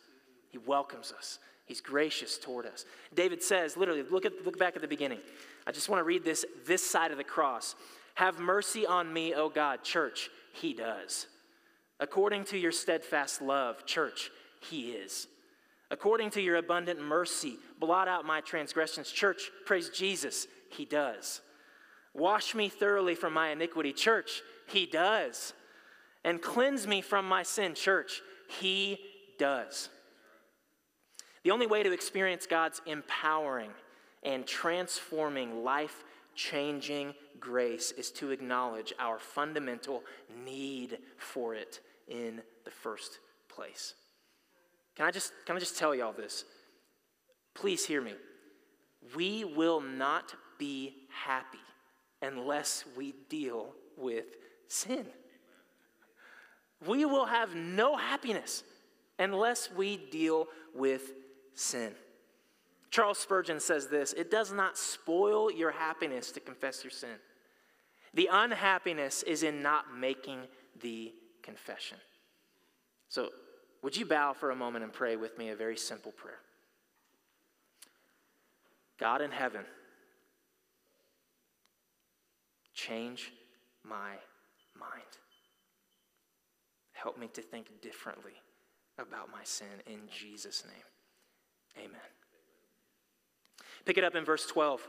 He 0.48 0.58
welcomes 0.58 1.12
us. 1.16 1.38
He's 1.66 1.80
gracious 1.80 2.38
toward 2.38 2.66
us. 2.66 2.84
David 3.14 3.42
says, 3.42 3.76
literally, 3.76 4.02
look, 4.02 4.24
at, 4.24 4.44
look 4.44 4.58
back 4.58 4.74
at 4.74 4.82
the 4.82 4.88
beginning. 4.88 5.20
I 5.66 5.70
just 5.70 5.88
want 5.88 6.00
to 6.00 6.04
read 6.04 6.24
this 6.24 6.44
this 6.66 6.84
side 6.84 7.12
of 7.12 7.18
the 7.18 7.24
cross. 7.24 7.76
Have 8.14 8.40
mercy 8.40 8.86
on 8.86 9.12
me, 9.12 9.34
O 9.34 9.48
God. 9.48 9.84
Church, 9.84 10.30
he 10.52 10.72
does. 10.74 11.26
According 12.00 12.44
to 12.46 12.58
your 12.58 12.72
steadfast 12.72 13.40
love, 13.40 13.86
church, 13.86 14.30
he 14.60 14.90
is. 14.90 15.28
According 15.90 16.30
to 16.30 16.40
your 16.40 16.56
abundant 16.56 17.00
mercy, 17.00 17.58
blot 17.78 18.08
out 18.08 18.24
my 18.24 18.40
transgressions. 18.40 19.10
Church, 19.10 19.50
praise 19.66 19.88
Jesus, 19.90 20.46
he 20.70 20.84
does. 20.84 21.40
Wash 22.14 22.54
me 22.54 22.68
thoroughly 22.68 23.14
from 23.14 23.32
my 23.32 23.50
iniquity. 23.50 23.92
Church, 23.92 24.42
he 24.66 24.86
does 24.86 25.52
and 26.24 26.40
cleanse 26.40 26.86
me 26.86 27.00
from 27.00 27.26
my 27.26 27.42
sin. 27.42 27.74
Church, 27.74 28.22
He 28.48 28.98
does. 29.38 29.88
The 31.42 31.50
only 31.50 31.66
way 31.66 31.82
to 31.82 31.92
experience 31.92 32.46
God's 32.46 32.82
empowering 32.86 33.70
and 34.22 34.46
transforming, 34.46 35.64
life 35.64 36.04
changing 36.34 37.14
grace 37.38 37.92
is 37.92 38.10
to 38.10 38.30
acknowledge 38.30 38.92
our 38.98 39.18
fundamental 39.18 40.02
need 40.44 40.98
for 41.16 41.54
it 41.54 41.80
in 42.10 42.42
the 42.64 42.70
first 42.70 43.20
place. 43.48 43.94
Can 44.96 45.06
I 45.06 45.10
just, 45.10 45.32
can 45.46 45.56
I 45.56 45.58
just 45.58 45.78
tell 45.78 45.94
you 45.94 46.04
all 46.04 46.12
this? 46.12 46.44
Please 47.54 47.86
hear 47.86 48.02
me. 48.02 48.14
We 49.16 49.44
will 49.44 49.80
not 49.80 50.34
be 50.58 50.94
happy 51.08 51.58
unless 52.20 52.84
we 52.96 53.14
deal 53.28 53.72
with 53.96 54.26
sin. 54.68 55.06
We 56.86 57.04
will 57.04 57.26
have 57.26 57.54
no 57.54 57.96
happiness 57.96 58.62
unless 59.18 59.70
we 59.70 59.96
deal 59.96 60.48
with 60.74 61.12
sin. 61.54 61.92
Charles 62.90 63.18
Spurgeon 63.18 63.60
says 63.60 63.86
this 63.86 64.12
It 64.12 64.30
does 64.30 64.52
not 64.52 64.76
spoil 64.76 65.50
your 65.50 65.70
happiness 65.70 66.32
to 66.32 66.40
confess 66.40 66.82
your 66.82 66.90
sin. 66.90 67.16
The 68.14 68.28
unhappiness 68.30 69.22
is 69.22 69.42
in 69.42 69.62
not 69.62 69.96
making 69.96 70.40
the 70.80 71.12
confession. 71.42 71.98
So, 73.08 73.30
would 73.82 73.96
you 73.96 74.06
bow 74.06 74.32
for 74.32 74.50
a 74.50 74.56
moment 74.56 74.84
and 74.84 74.92
pray 74.92 75.16
with 75.16 75.38
me 75.38 75.48
a 75.48 75.56
very 75.56 75.76
simple 75.76 76.12
prayer? 76.12 76.38
God 78.98 79.22
in 79.22 79.30
heaven, 79.30 79.64
change 82.74 83.32
my 83.82 84.10
mind. 84.78 85.02
Help 86.92 87.18
me 87.18 87.28
to 87.32 87.40
think 87.40 87.80
differently 87.80 88.34
about 88.98 89.30
my 89.32 89.42
sin 89.42 89.66
in 89.86 90.00
Jesus' 90.12 90.64
name. 90.66 91.86
Amen. 91.86 92.00
Pick 93.86 93.96
it 93.96 94.04
up 94.04 94.14
in 94.14 94.24
verse 94.24 94.46
12. 94.46 94.86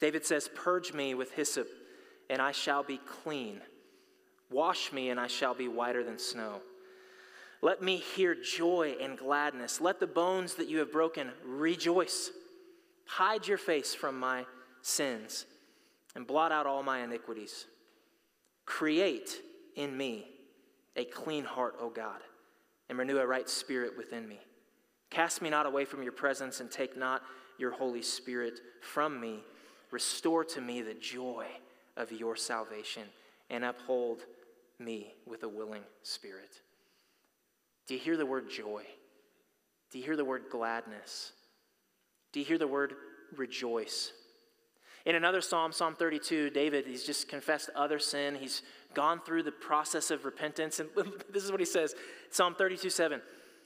David 0.00 0.26
says, 0.26 0.50
Purge 0.52 0.92
me 0.92 1.14
with 1.14 1.32
hyssop, 1.32 1.68
and 2.28 2.42
I 2.42 2.50
shall 2.50 2.82
be 2.82 2.98
clean. 2.98 3.60
Wash 4.52 4.92
me, 4.92 5.10
and 5.10 5.18
I 5.18 5.26
shall 5.26 5.54
be 5.54 5.68
whiter 5.68 6.04
than 6.04 6.18
snow. 6.18 6.60
Let 7.62 7.80
me 7.80 7.96
hear 7.96 8.34
joy 8.34 8.96
and 9.00 9.16
gladness. 9.16 9.80
Let 9.80 10.00
the 10.00 10.06
bones 10.06 10.54
that 10.54 10.68
you 10.68 10.78
have 10.78 10.92
broken 10.92 11.30
rejoice. 11.44 12.30
Hide 13.06 13.46
your 13.46 13.58
face 13.58 13.94
from 13.94 14.18
my 14.18 14.44
sins 14.82 15.46
and 16.14 16.26
blot 16.26 16.52
out 16.52 16.66
all 16.66 16.82
my 16.82 17.00
iniquities. 17.00 17.66
Create 18.66 19.40
in 19.76 19.96
me 19.96 20.26
a 20.96 21.04
clean 21.04 21.44
heart, 21.44 21.76
O 21.80 21.88
God, 21.88 22.20
and 22.88 22.98
renew 22.98 23.18
a 23.18 23.26
right 23.26 23.48
spirit 23.48 23.96
within 23.96 24.28
me. 24.28 24.40
Cast 25.10 25.40
me 25.40 25.50
not 25.50 25.66
away 25.66 25.84
from 25.84 26.02
your 26.02 26.12
presence 26.12 26.60
and 26.60 26.70
take 26.70 26.96
not 26.96 27.22
your 27.58 27.70
Holy 27.70 28.02
Spirit 28.02 28.60
from 28.80 29.20
me. 29.20 29.40
Restore 29.90 30.44
to 30.44 30.60
me 30.60 30.82
the 30.82 30.94
joy 30.94 31.46
of 31.96 32.10
your 32.10 32.34
salvation 32.34 33.04
and 33.50 33.64
uphold 33.64 34.24
me 34.84 35.14
with 35.26 35.42
a 35.42 35.48
willing 35.48 35.82
spirit. 36.02 36.60
Do 37.86 37.94
you 37.94 38.00
hear 38.00 38.16
the 38.16 38.26
word 38.26 38.48
joy? 38.50 38.84
Do 39.90 39.98
you 39.98 40.04
hear 40.04 40.16
the 40.16 40.24
word 40.24 40.44
gladness? 40.50 41.32
Do 42.32 42.40
you 42.40 42.46
hear 42.46 42.58
the 42.58 42.66
word 42.66 42.94
rejoice? 43.36 44.12
In 45.04 45.16
another 45.16 45.40
psalm, 45.40 45.72
Psalm 45.72 45.94
32, 45.96 46.50
David, 46.50 46.86
he's 46.86 47.04
just 47.04 47.28
confessed 47.28 47.70
other 47.74 47.98
sin. 47.98 48.36
He's 48.36 48.62
gone 48.94 49.20
through 49.20 49.42
the 49.42 49.52
process 49.52 50.10
of 50.10 50.24
repentance. 50.24 50.78
And 50.78 50.88
this 51.32 51.42
is 51.42 51.50
what 51.50 51.60
he 51.60 51.66
says 51.66 51.94
Psalm 52.30 52.54
32, 52.54 52.88
7. 52.88 53.20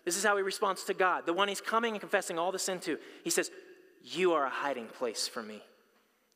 This 0.05 0.17
is 0.17 0.25
how 0.25 0.37
he 0.37 0.43
responds 0.43 0.85
to 0.85 0.95
God, 0.95 1.27
the 1.27 1.33
one 1.33 1.49
he's 1.49 1.61
coming 1.61 1.93
and 1.93 2.01
confessing 2.01 2.39
all 2.39 2.53
the 2.53 2.59
sin 2.59 2.79
to. 2.81 2.97
He 3.25 3.31
says, 3.31 3.51
You 4.03 4.33
are 4.33 4.47
a 4.47 4.51
hiding 4.51 4.87
place 4.87 5.27
for 5.29 5.43
me. 5.43 5.63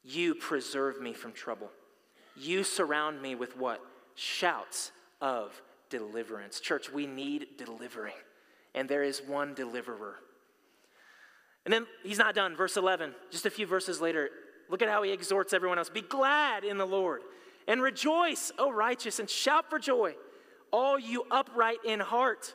You 0.03 0.35
preserve 0.35 1.01
me 1.01 1.13
from 1.13 1.33
trouble. 1.33 1.71
You 2.37 2.65
surround 2.65 3.23
me 3.23 3.35
with 3.35 3.57
what? 3.57 3.81
Shouts 4.15 4.93
of 5.21 5.61
deliverance. 5.89 6.61
Church, 6.61 6.91
we 6.91 7.07
need 7.07 7.47
delivering, 7.59 8.15
and 8.75 8.89
there 8.89 9.03
is 9.03 9.23
one 9.27 9.55
deliverer. 9.55 10.17
And 11.65 11.73
then 11.73 11.87
he's 12.03 12.19
not 12.19 12.35
done. 12.35 12.57
Verse 12.57 12.77
11, 12.77 13.15
just 13.31 13.47
a 13.47 13.51
few 13.51 13.67
verses 13.67 14.01
later, 14.01 14.31
look 14.69 14.83
at 14.83 14.89
how 14.89 15.03
he 15.03 15.13
exhorts 15.13 15.53
everyone 15.53 15.79
else 15.79 15.91
Be 15.91 16.01
glad 16.01 16.65
in 16.65 16.79
the 16.79 16.87
Lord 16.87 17.23
and 17.69 17.83
rejoice, 17.83 18.51
O 18.59 18.73
righteous, 18.73 19.19
and 19.19 19.29
shout 19.29 19.69
for 19.69 19.79
joy, 19.79 20.15
all 20.73 20.99
you 20.99 21.25
upright 21.31 21.79
in 21.85 22.01
heart. 22.01 22.55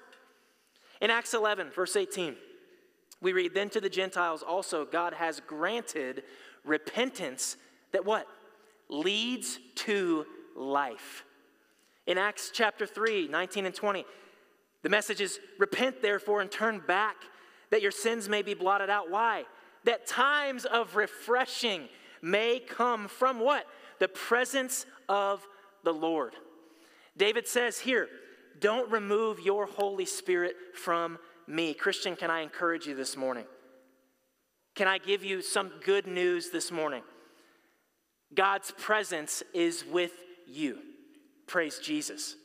In 1.01 1.09
Acts 1.09 1.33
11, 1.33 1.71
verse 1.71 1.95
18, 1.95 2.35
we 3.21 3.33
read, 3.33 3.53
Then 3.53 3.69
to 3.71 3.81
the 3.81 3.89
Gentiles 3.89 4.43
also 4.43 4.85
God 4.85 5.13
has 5.13 5.41
granted 5.41 6.23
repentance 6.63 7.57
that 7.91 8.05
what? 8.05 8.27
Leads 8.89 9.59
to 9.75 10.25
life. 10.55 11.23
In 12.07 12.17
Acts 12.17 12.51
chapter 12.53 12.85
3, 12.85 13.27
19 13.27 13.65
and 13.65 13.75
20, 13.75 14.05
the 14.83 14.89
message 14.89 15.21
is 15.21 15.39
repent 15.57 16.01
therefore 16.01 16.41
and 16.41 16.51
turn 16.51 16.81
back 16.85 17.15
that 17.71 17.81
your 17.81 17.91
sins 17.91 18.29
may 18.29 18.41
be 18.41 18.53
blotted 18.53 18.89
out. 18.89 19.09
Why? 19.09 19.43
That 19.85 20.05
times 20.05 20.65
of 20.65 20.95
refreshing 20.95 21.89
may 22.21 22.59
come 22.59 23.07
from 23.07 23.39
what? 23.39 23.65
The 23.99 24.07
presence 24.07 24.85
of 25.09 25.45
the 25.83 25.93
Lord. 25.93 26.33
David 27.17 27.47
says 27.47 27.79
here, 27.79 28.07
don't 28.59 28.89
remove 28.91 29.39
your 29.39 29.65
Holy 29.65 30.05
Spirit 30.05 30.55
from 30.73 31.17
me. 31.47 31.73
Christian, 31.73 32.15
can 32.15 32.29
I 32.29 32.41
encourage 32.41 32.85
you 32.85 32.95
this 32.95 33.17
morning? 33.17 33.45
Can 34.75 34.87
I 34.87 34.97
give 34.97 35.23
you 35.23 35.41
some 35.41 35.71
good 35.83 36.05
news 36.05 36.49
this 36.51 36.71
morning? 36.71 37.03
God's 38.33 38.71
presence 38.71 39.41
is 39.53 39.85
with 39.85 40.11
you. 40.47 40.79
Praise 41.47 41.79
Jesus. 41.79 42.35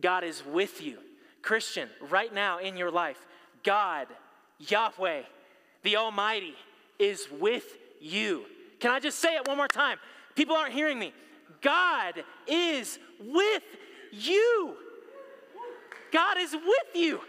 God 0.00 0.24
is 0.24 0.44
with 0.44 0.82
you. 0.82 0.98
Christian, 1.42 1.88
right 2.10 2.32
now 2.34 2.58
in 2.58 2.76
your 2.76 2.90
life, 2.90 3.24
God, 3.62 4.08
Yahweh, 4.58 5.22
the 5.82 5.96
Almighty, 5.96 6.54
is 6.98 7.28
with 7.30 7.76
you. 8.00 8.44
Can 8.80 8.90
I 8.90 9.00
just 9.00 9.18
say 9.18 9.36
it 9.36 9.46
one 9.46 9.56
more 9.56 9.68
time? 9.68 9.98
People 10.34 10.56
aren't 10.56 10.74
hearing 10.74 10.98
me. 10.98 11.12
God 11.62 12.24
is 12.46 12.98
with 13.20 13.62
you. 14.12 14.74
God 16.12 16.38
is 16.38 16.52
with 16.52 16.94
you. 16.94 17.20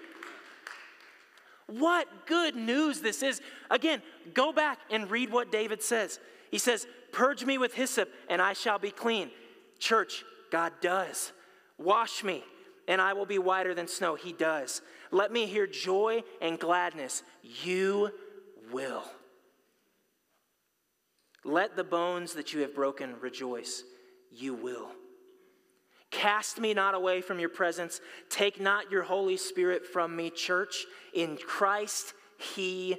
What 1.68 2.08
good 2.26 2.56
news 2.56 3.02
this 3.02 3.22
is. 3.22 3.42
Again, 3.70 4.02
go 4.34 4.54
back 4.54 4.80
and 4.90 5.10
read 5.12 5.32
what 5.32 5.52
David 5.52 5.84
says. 5.84 6.20
He 6.50 6.58
says, 6.58 6.88
Purge 7.12 7.46
me 7.46 7.58
with 7.58 7.74
hyssop, 7.74 8.10
and 8.30 8.42
I 8.42 8.54
shall 8.54 8.80
be 8.80 8.92
clean. 8.92 9.32
Church, 9.80 10.24
God 10.52 10.74
does. 10.82 11.32
Wash 11.78 12.24
me, 12.24 12.44
and 12.88 13.02
I 13.02 13.14
will 13.14 13.26
be 13.26 13.40
whiter 13.40 13.74
than 13.74 13.88
snow. 13.88 14.16
He 14.16 14.34
does. 14.34 14.82
Let 15.12 15.32
me 15.32 15.46
hear 15.46 15.68
joy 15.68 16.24
and 16.42 16.60
gladness. 16.60 17.24
You 17.42 18.12
will. 18.72 19.04
Let 21.44 21.76
the 21.76 21.84
bones 21.84 22.34
that 22.34 22.54
you 22.54 22.62
have 22.62 22.76
broken 22.76 23.16
rejoice. 23.22 23.84
You 24.32 24.54
will. 24.54 24.90
Cast 26.10 26.60
me 26.60 26.74
not 26.74 26.96
away 26.96 27.22
from 27.22 27.40
your 27.40 27.50
presence. 27.50 28.02
Take 28.30 28.60
not 28.60 28.92
your 28.92 29.04
Holy 29.04 29.38
Spirit 29.38 29.86
from 29.86 30.16
me, 30.16 30.30
church. 30.30 30.86
In 31.14 31.38
Christ, 31.38 32.14
He 32.38 32.96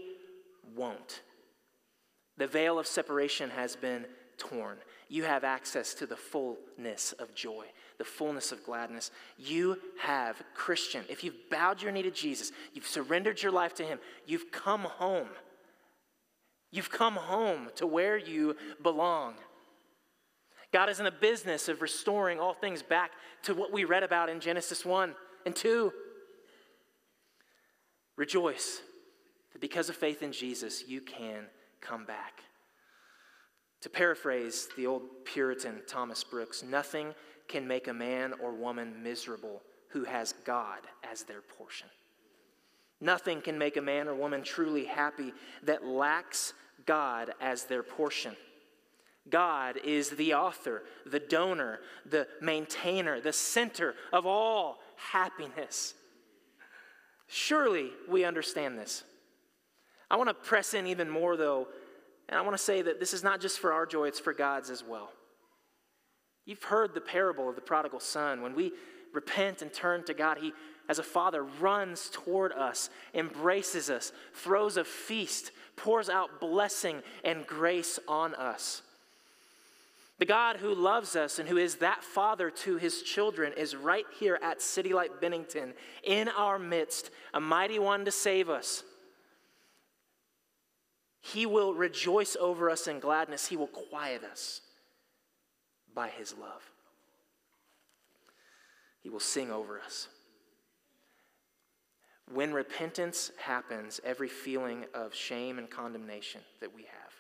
won't. 0.77 1.23
The 2.37 2.47
veil 2.47 2.79
of 2.79 2.87
separation 2.87 3.51
has 3.51 3.77
been 3.77 4.07
torn. 4.37 4.79
You 5.09 5.25
have 5.25 5.43
access 5.43 5.95
to 5.95 6.07
the 6.07 6.17
fullness 6.17 7.13
of 7.13 7.35
joy, 7.35 7.65
the 7.97 8.05
fullness 8.05 8.53
of 8.53 8.63
gladness. 8.63 9.11
You 9.39 9.79
have, 10.01 10.43
Christian, 10.55 11.05
if 11.09 11.25
you've 11.25 11.49
bowed 11.51 11.81
your 11.81 11.93
knee 11.93 12.03
to 12.03 12.11
Jesus, 12.11 12.53
you've 12.75 12.87
surrendered 12.87 13.43
your 13.43 13.53
life 13.53 13.75
to 13.77 13.85
Him, 13.85 13.99
you've 14.27 14.51
come 14.51 14.83
home. 14.83 15.29
You've 16.71 16.91
come 16.91 17.15
home 17.15 17.71
to 17.77 17.87
where 17.87 18.19
you 18.19 18.55
belong. 18.83 19.37
God 20.71 20.91
is 20.91 20.99
in 20.99 21.07
the 21.07 21.11
business 21.11 21.69
of 21.69 21.81
restoring 21.81 22.39
all 22.39 22.53
things 22.53 22.83
back 22.83 23.13
to 23.45 23.55
what 23.55 23.73
we 23.73 23.85
read 23.85 24.03
about 24.03 24.29
in 24.29 24.39
Genesis 24.39 24.85
1 24.85 25.15
and 25.47 25.57
2. 25.57 25.91
Rejoice 28.17 28.83
that 29.53 29.63
because 29.63 29.89
of 29.89 29.97
faith 29.97 30.23
in 30.23 30.33
Jesus, 30.33 30.87
you 30.87 31.01
can 31.01 31.47
come 31.81 32.05
back. 32.05 32.43
To 33.83 33.89
paraphrase 33.89 34.69
the 34.77 34.87
old 34.87 35.03
Puritan 35.25 35.83
Thomas 35.87 36.25
Brooks, 36.25 36.63
nothing 36.63 37.15
can 37.47 37.67
make 37.67 37.89
a 37.89 37.93
man 37.93 38.35
or 38.43 38.53
woman 38.53 39.03
miserable 39.03 39.63
who 39.89 40.05
has 40.05 40.35
God 40.45 40.81
as 41.11 41.23
their 41.23 41.41
portion. 41.41 41.89
Nothing 43.01 43.41
can 43.41 43.57
make 43.57 43.77
a 43.77 43.83
man 43.83 44.09
or 44.09 44.15
woman 44.15 44.43
truly 44.43 44.85
happy 44.85 45.33
that 45.63 45.85
lacks 45.85 46.53
God 46.85 47.33
as 47.41 47.65
their 47.65 47.83
portion. 47.83 48.35
God 49.31 49.79
is 49.85 50.11
the 50.11 50.35
author, 50.35 50.83
the 51.07 51.21
donor, 51.21 51.81
the 52.07 52.27
maintainer, 52.41 53.21
the 53.21 53.33
center 53.33 53.95
of 54.13 54.27
all 54.27 54.81
happiness. 54.97 55.95
Surely 57.29 57.91
we 58.09 58.25
understand 58.25 58.79
this. 58.79 59.05
I 60.11 60.17
want 60.17 60.29
to 60.29 60.35
press 60.35 60.73
in 60.73 60.87
even 60.87 61.11
more, 61.11 61.37
though, 61.37 61.69
and 62.29 62.39
I 62.39 62.43
want 62.43 62.57
to 62.57 62.63
say 62.63 62.83
that 62.83 63.01
this 63.01 63.15
is 63.15 63.25
not 63.25 63.41
just 63.41 63.59
for 63.59 63.73
our 63.73 63.87
joy, 63.87 64.09
it's 64.09 64.21
for 64.21 64.33
God's 64.33 64.71
as 64.71 64.85
well. 64.85 65.11
You've 66.45 66.63
heard 66.63 66.95
the 66.95 67.01
parable 67.01 67.49
of 67.49 67.55
the 67.55 67.61
prodigal 67.61 68.01
son. 68.01 68.43
When 68.43 68.55
we 68.55 68.73
repent 69.13 69.63
and 69.63 69.73
turn 69.73 70.05
to 70.05 70.15
God, 70.15 70.39
He, 70.39 70.53
as 70.89 70.99
a 70.99 71.03
father, 71.03 71.43
runs 71.45 72.11
toward 72.13 72.53
us, 72.53 72.91
embraces 73.15 73.91
us, 73.91 74.13
throws 74.35 74.77
a 74.77 74.85
feast, 74.85 75.51
pours 75.77 76.09
out 76.09 76.41
blessing 76.41 77.03
and 77.25 77.47
grace 77.47 77.99
on 78.09 78.35
us. 78.35 78.83
The 80.19 80.25
God 80.27 80.57
who 80.57 80.75
loves 80.75 81.15
us 81.15 81.39
and 81.39 81.49
who 81.49 81.59
is 81.59 81.77
that 81.77 82.03
father 82.03 82.51
to 82.51 82.77
his 82.77 83.03
children 83.03 83.53
is 83.57 83.77
right 83.77 84.07
here 84.19 84.39
at 84.43 84.61
City 84.61 84.93
Light 84.93 85.21
Bennington 85.21 85.75
in 86.03 86.29
our 86.29 86.59
midst, 86.59 87.11
a 87.33 87.41
mighty 87.41 87.79
one 87.79 88.05
to 88.05 88.11
save 88.11 88.51
us. 88.51 88.83
He 91.33 91.47
will 91.47 91.75
rejoice 91.75 92.37
over 92.41 92.71
us 92.71 92.87
in 92.87 93.01
gladness, 93.01 93.47
He 93.47 93.57
will 93.57 93.67
quiet 93.67 94.25
us. 94.25 94.61
by 95.95 96.09
his 96.09 96.35
love. 96.39 96.71
He 99.01 99.09
will 99.09 99.19
sing 99.19 99.51
over 99.51 99.81
us. 99.81 100.07
When 102.33 102.53
repentance 102.53 103.33
happens, 103.39 104.01
every 104.05 104.29
feeling 104.29 104.85
of 104.95 105.15
shame 105.15 105.59
and 105.59 105.69
condemnation 105.69 106.43
that 106.61 106.73
we 106.73 106.83
have, 106.83 107.13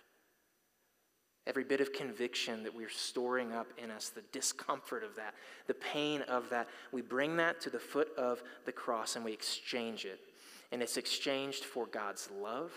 every 1.46 1.64
bit 1.64 1.80
of 1.80 1.92
conviction 1.92 2.62
that 2.62 2.76
we're 2.76 2.88
storing 2.90 3.52
up 3.52 3.68
in 3.78 3.90
us, 3.90 4.10
the 4.10 4.22
discomfort 4.32 5.02
of 5.02 5.16
that, 5.16 5.34
the 5.66 5.74
pain 5.74 6.22
of 6.22 6.48
that, 6.50 6.68
we 6.92 7.00
bring 7.00 7.36
that 7.38 7.60
to 7.62 7.70
the 7.70 7.80
foot 7.80 8.10
of 8.16 8.42
the 8.64 8.72
cross 8.72 9.16
and 9.16 9.24
we 9.24 9.32
exchange 9.32 10.04
it. 10.04 10.20
And 10.70 10.82
it's 10.82 10.98
exchanged 10.98 11.64
for 11.64 11.86
God's 11.86 12.28
love, 12.30 12.70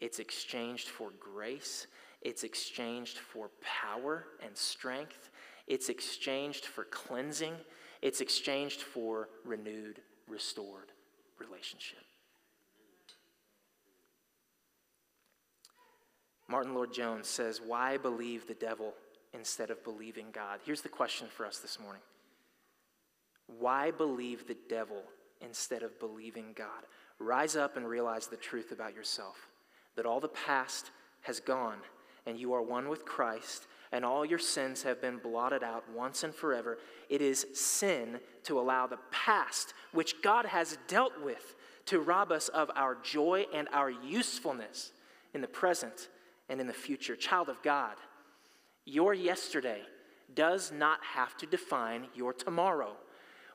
it's 0.00 0.18
exchanged 0.18 0.88
for 0.88 1.10
grace, 1.18 1.86
it's 2.22 2.44
exchanged 2.44 3.18
for 3.18 3.50
power 3.60 4.26
and 4.44 4.56
strength, 4.56 5.30
it's 5.66 5.88
exchanged 5.88 6.66
for 6.66 6.84
cleansing, 6.84 7.54
it's 8.02 8.20
exchanged 8.20 8.82
for 8.82 9.28
renewed, 9.44 10.00
restored 10.28 10.92
relationship. 11.38 12.04
Martyn 16.48 16.74
Lloyd-Jones 16.74 17.26
says, 17.26 17.60
Why 17.64 17.96
believe 17.96 18.46
the 18.46 18.54
devil 18.54 18.94
instead 19.32 19.70
of 19.70 19.82
believing 19.82 20.26
God? 20.32 20.60
Here's 20.64 20.82
the 20.82 20.88
question 20.88 21.26
for 21.28 21.44
us 21.44 21.58
this 21.58 21.80
morning 21.80 22.02
Why 23.46 23.90
believe 23.90 24.46
the 24.46 24.58
devil 24.68 25.02
instead 25.40 25.82
of 25.82 25.98
believing 25.98 26.52
God? 26.54 26.84
Rise 27.18 27.56
up 27.56 27.76
and 27.76 27.88
realize 27.88 28.26
the 28.26 28.36
truth 28.36 28.72
about 28.72 28.94
yourself 28.94 29.48
that 29.96 30.06
all 30.06 30.20
the 30.20 30.28
past 30.28 30.90
has 31.22 31.40
gone 31.40 31.78
and 32.26 32.38
you 32.38 32.52
are 32.52 32.62
one 32.62 32.88
with 32.88 33.04
Christ 33.04 33.66
and 33.92 34.04
all 34.04 34.24
your 34.24 34.38
sins 34.38 34.82
have 34.82 35.00
been 35.00 35.18
blotted 35.18 35.62
out 35.62 35.84
once 35.94 36.24
and 36.24 36.34
forever. 36.34 36.78
It 37.08 37.22
is 37.22 37.46
sin 37.54 38.18
to 38.44 38.58
allow 38.58 38.86
the 38.86 38.98
past, 39.10 39.74
which 39.92 40.22
God 40.22 40.44
has 40.46 40.78
dealt 40.88 41.12
with, 41.22 41.54
to 41.86 42.00
rob 42.00 42.32
us 42.32 42.48
of 42.48 42.70
our 42.74 42.96
joy 43.02 43.46
and 43.54 43.68
our 43.72 43.90
usefulness 43.90 44.92
in 45.34 45.40
the 45.40 45.46
present 45.46 46.08
and 46.48 46.60
in 46.60 46.66
the 46.66 46.72
future. 46.72 47.14
Child 47.14 47.48
of 47.48 47.62
God, 47.62 47.94
your 48.84 49.14
yesterday 49.14 49.80
does 50.34 50.72
not 50.72 50.98
have 51.02 51.36
to 51.38 51.46
define 51.46 52.06
your 52.14 52.32
tomorrow. 52.32 52.96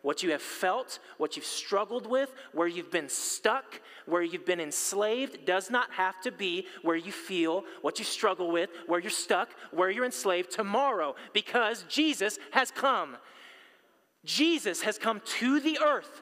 What 0.02 0.24
you 0.24 0.32
have 0.32 0.42
felt, 0.42 1.00
what 1.18 1.36
you've 1.36 1.46
struggled 1.46 2.08
with, 2.08 2.34
where 2.54 2.68
you've 2.68 2.92
been 2.92 3.10
stuck, 3.10 3.82
where 4.06 4.24
you've 4.24 4.46
been 4.46 4.60
enslaved, 4.60 5.46
does 5.46 5.70
not 5.70 5.92
have 5.92 6.20
to 6.22 6.32
be 6.32 6.66
where 6.82 6.96
you 6.96 7.12
feel, 7.12 7.64
what 7.82 8.00
you 8.00 8.06
struggle 8.06 8.52
with, 8.52 8.72
where 8.88 9.00
you're 9.00 9.12
stuck, 9.12 9.50
where 9.70 9.92
you're 9.92 10.06
enslaved 10.06 10.52
tomorrow, 10.52 11.16
because 11.34 11.86
Jesus 11.88 12.40
has 12.52 12.72
come. 12.72 13.18
Jesus 14.26 14.82
has 14.82 14.98
come 14.98 15.22
to 15.40 15.60
the 15.60 15.80
earth 15.84 16.22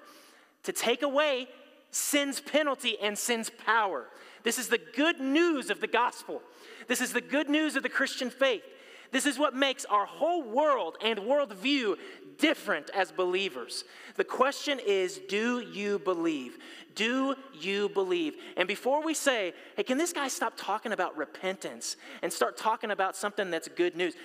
to 0.63 0.73
take 0.73 1.01
away 1.01 1.47
sin's 1.91 2.41
penalty 2.41 2.97
and 3.01 3.17
sin's 3.17 3.49
power. 3.49 4.07
This 4.43 4.57
is 4.57 4.67
the 4.67 4.81
good 4.95 5.19
news 5.19 5.69
of 5.69 5.81
the 5.81 5.87
gospel. 5.87 6.41
This 6.87 7.01
is 7.01 7.13
the 7.13 7.21
good 7.21 7.49
news 7.49 7.75
of 7.75 7.83
the 7.83 7.89
Christian 7.89 8.29
faith. 8.29 8.63
This 9.11 9.25
is 9.25 9.39
what 9.39 9.55
makes 9.55 9.85
our 9.85 10.05
whole 10.05 10.43
world 10.43 10.97
and 11.01 11.19
worldview 11.19 11.95
different 12.37 12.89
as 12.95 13.11
believers. 13.11 13.83
The 14.15 14.23
question 14.23 14.79
is 14.85 15.19
do 15.27 15.59
you 15.59 15.99
believe? 15.99 16.57
Do 16.95 17.35
you 17.53 17.89
believe? 17.89 18.35
And 18.57 18.67
before 18.67 19.03
we 19.03 19.13
say, 19.13 19.53
hey, 19.75 19.83
can 19.83 19.97
this 19.97 20.13
guy 20.13 20.27
stop 20.27 20.53
talking 20.57 20.91
about 20.91 21.17
repentance 21.17 21.97
and 22.21 22.31
start 22.31 22.57
talking 22.57 22.91
about 22.91 23.15
something 23.15 23.51
that's 23.51 23.67
good 23.67 23.95
news? 23.95 24.15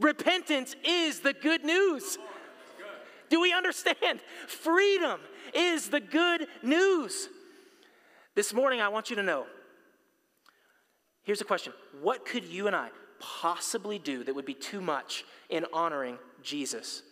Repentance 0.00 0.76
is 0.84 1.20
the 1.20 1.32
good 1.32 1.64
news. 1.64 2.18
Do 3.30 3.40
we 3.40 3.52
understand? 3.52 4.20
Freedom 4.46 5.20
is 5.54 5.88
the 5.88 6.00
good 6.00 6.46
news. 6.62 7.28
This 8.34 8.52
morning, 8.52 8.80
I 8.80 8.88
want 8.88 9.10
you 9.10 9.16
to 9.16 9.22
know 9.22 9.46
here's 11.22 11.40
a 11.40 11.44
question 11.44 11.72
What 12.00 12.24
could 12.24 12.44
you 12.44 12.66
and 12.66 12.76
I 12.76 12.90
possibly 13.40 13.98
do 13.98 14.24
that 14.24 14.34
would 14.34 14.44
be 14.44 14.54
too 14.54 14.80
much 14.80 15.24
in 15.48 15.64
honoring 15.72 16.18
Jesus? 16.42 17.02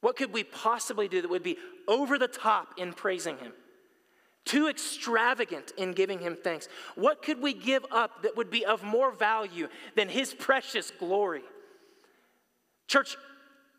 What 0.00 0.16
could 0.16 0.32
we 0.32 0.44
possibly 0.44 1.08
do 1.08 1.22
that 1.22 1.30
would 1.30 1.42
be 1.42 1.56
over 1.88 2.18
the 2.18 2.28
top 2.28 2.74
in 2.76 2.92
praising 2.92 3.38
him? 3.38 3.52
Too 4.44 4.68
extravagant 4.68 5.72
in 5.78 5.92
giving 5.92 6.18
him 6.18 6.36
thanks? 6.42 6.68
What 6.94 7.22
could 7.22 7.40
we 7.40 7.54
give 7.54 7.86
up 7.90 8.22
that 8.22 8.36
would 8.36 8.50
be 8.50 8.66
of 8.66 8.82
more 8.82 9.10
value 9.10 9.68
than 9.96 10.10
his 10.10 10.34
precious 10.34 10.90
glory? 10.90 11.42
Church, 12.86 13.16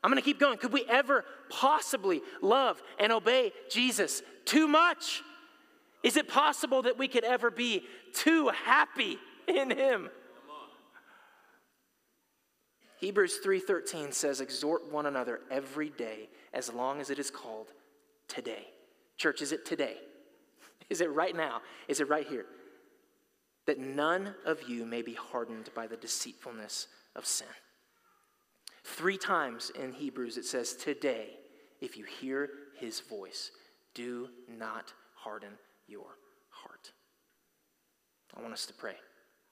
I'm 0.03 0.09
going 0.09 0.21
to 0.21 0.25
keep 0.25 0.39
going. 0.39 0.57
Could 0.57 0.73
we 0.73 0.85
ever 0.89 1.23
possibly 1.49 2.21
love 2.41 2.81
and 2.99 3.11
obey 3.11 3.51
Jesus 3.69 4.23
too 4.45 4.67
much? 4.67 5.21
Is 6.01 6.17
it 6.17 6.27
possible 6.27 6.83
that 6.83 6.97
we 6.97 7.07
could 7.07 7.23
ever 7.23 7.51
be 7.51 7.83
too 8.13 8.49
happy 8.49 9.17
in 9.47 9.69
him? 9.69 10.09
Hebrews 13.05 13.37
3:13 13.37 14.11
says 14.11 14.41
exhort 14.41 14.91
one 14.91 15.05
another 15.05 15.41
every 15.51 15.91
day 15.91 16.27
as 16.53 16.73
long 16.73 16.99
as 16.99 17.11
it 17.11 17.19
is 17.19 17.29
called 17.29 17.71
today. 18.27 18.73
Church, 19.15 19.43
is 19.43 19.51
it 19.51 19.63
today? 19.63 20.01
Is 20.89 21.01
it 21.01 21.11
right 21.11 21.35
now? 21.35 21.61
Is 21.87 21.99
it 21.99 22.09
right 22.09 22.25
here? 22.27 22.47
That 23.67 23.77
none 23.77 24.33
of 24.43 24.63
you 24.63 24.87
may 24.87 25.03
be 25.03 25.13
hardened 25.13 25.69
by 25.75 25.85
the 25.85 25.97
deceitfulness 25.97 26.87
of 27.15 27.27
sin. 27.27 27.47
Three 28.83 29.19
times 29.19 29.69
in 29.69 29.93
Hebrews 29.93 30.37
it 30.37 30.45
says, 30.45 30.73
Today, 30.73 31.37
if 31.81 31.97
you 31.97 32.05
hear 32.05 32.49
his 32.75 33.01
voice, 33.01 33.51
do 33.93 34.29
not 34.47 34.93
harden 35.13 35.59
your 35.87 36.17
heart. 36.49 36.91
I 38.35 38.41
want 38.41 38.53
us 38.53 38.65
to 38.65 38.73
pray. 38.73 38.95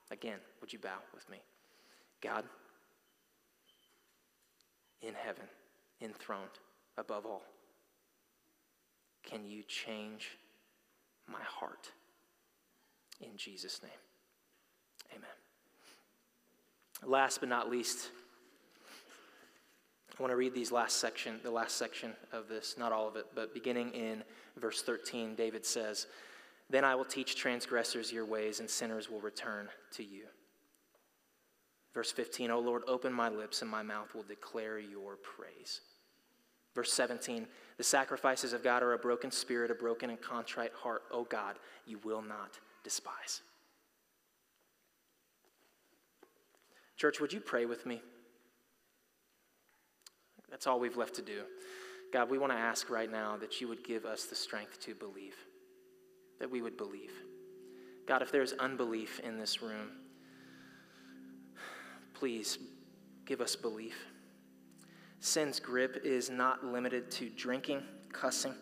Again, 0.10 0.40
would 0.60 0.74
you 0.74 0.80
bow 0.80 0.98
with 1.14 1.30
me? 1.30 1.38
God, 2.20 2.46
in 5.06 5.14
heaven, 5.14 5.46
enthroned 6.02 6.60
above 6.98 7.26
all, 7.26 7.44
can 9.24 9.46
you 9.46 9.64
change 9.64 10.38
my 11.28 11.42
heart? 11.42 11.92
In 13.22 13.38
Jesus' 13.38 13.82
name, 13.82 13.92
amen. 15.12 15.30
Last 17.06 17.40
but 17.40 17.50
not 17.50 17.70
least, 17.70 18.10
I 20.18 20.22
want 20.22 20.32
to 20.32 20.38
read 20.38 20.54
these 20.54 20.72
last 20.72 20.98
section, 20.98 21.40
the 21.44 21.52
last 21.52 21.78
section 21.78 22.14
of 22.32 22.48
this, 22.48 22.76
not 22.78 22.92
all 22.92 23.08
of 23.08 23.16
it, 23.16 23.26
but 23.34 23.54
beginning 23.54 23.92
in 23.92 24.24
verse 24.58 24.82
13, 24.84 25.36
David 25.36 25.66
says, 25.66 26.06
Then 26.70 26.86
I 26.86 26.94
will 26.94 27.06
teach 27.06 27.36
transgressors 27.36 28.12
your 28.12 28.26
ways, 28.26 28.60
and 28.60 28.70
sinners 28.70 29.10
will 29.10 29.22
return 29.22 29.70
to 29.94 30.04
you. 30.04 30.26
Verse 31.94 32.12
15, 32.12 32.50
O 32.50 32.60
Lord, 32.60 32.84
open 32.88 33.14
my 33.14 33.30
lips, 33.30 33.62
and 33.62 33.70
my 33.70 33.84
mouth 33.84 34.16
will 34.16 34.24
declare 34.24 34.80
your 34.80 35.16
praise. 35.18 35.82
Verse 36.74 36.92
17, 36.92 37.46
the 37.78 37.84
sacrifices 37.84 38.52
of 38.52 38.64
God 38.64 38.82
are 38.82 38.94
a 38.94 38.98
broken 38.98 39.30
spirit, 39.30 39.70
a 39.70 39.76
broken 39.76 40.10
and 40.10 40.20
contrite 40.20 40.74
heart. 40.74 41.04
O 41.12 41.24
God, 41.24 41.58
you 41.86 42.00
will 42.04 42.22
not 42.22 42.60
despise. 42.84 43.42
Church, 46.98 47.20
would 47.20 47.32
you 47.32 47.40
pray 47.40 47.66
with 47.66 47.86
me? 47.86 48.02
That's 50.50 50.66
all 50.68 50.80
we've 50.80 50.98
left 50.98 51.16
to 51.16 51.22
do. 51.22 51.42
God, 52.12 52.30
we 52.30 52.38
want 52.38 52.54
to 52.54 52.58
ask 52.58 52.90
right 52.90 53.12
now 53.12 53.38
that 53.38 53.60
you 53.60 53.68
would 53.68 53.84
give 53.84 54.06
us 54.06 54.26
the 54.26 54.36
strength 54.36 54.80
to 54.82 54.96
believe, 54.96 55.36
that 56.40 56.50
we 56.50 56.62
would 56.62 56.78
believe. 56.78 57.12
God, 58.08 58.22
if 58.22 58.32
there's 58.32 58.54
unbelief 58.54 59.20
in 59.20 59.38
this 59.40 59.62
room, 59.62 59.90
please 62.24 62.58
give 63.26 63.42
us 63.42 63.54
belief. 63.54 63.98
Sin's 65.20 65.60
grip 65.60 66.04
is 66.06 66.30
not 66.30 66.64
limited 66.64 67.12
to 67.12 67.30
drinking, 67.30 67.84
cussing, 68.14 68.56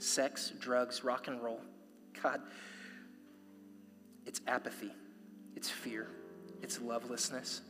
sex, 0.00 0.52
drugs, 0.58 1.04
rock 1.04 1.28
and 1.28 1.40
roll. 1.40 1.60
God, 2.20 2.40
it's 4.26 4.40
apathy, 4.48 4.90
it's 5.54 5.70
fear, 5.70 6.08
it's 6.62 6.80
lovelessness, 6.80 7.60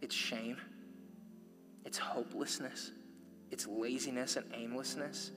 it's 0.00 0.14
shame, 0.14 0.58
it's 1.84 1.98
hopelessness, 1.98 2.92
it's 3.50 3.66
laziness 3.66 4.36
and 4.36 4.46
aimlessness, 4.54 5.32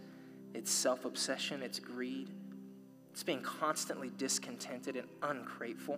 it's 0.53 0.69
self 0.69 1.03
obsession, 1.03 1.63
it's 1.63 1.79
greed, 1.79 2.29
it's 3.11 3.23
being 3.23 3.41
constantly 3.41 4.11
discontented 4.17 4.97
and 4.97 5.07
ungrateful. 5.23 5.97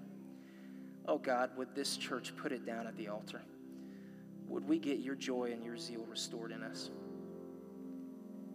Oh 1.10 1.18
God, 1.18 1.50
would 1.58 1.74
this 1.74 1.98
church 1.98 2.34
put 2.38 2.52
it 2.52 2.68
down 2.68 2.86
at 2.86 2.96
the 2.96 3.08
altar? 3.08 3.42
Would 4.48 4.70
we 4.70 4.78
get 4.78 5.00
your 5.00 5.16
joy 5.16 5.50
and 5.52 5.66
your 5.66 5.76
zeal 5.76 6.06
restored 6.08 6.52
in 6.52 6.62
us? 6.62 6.92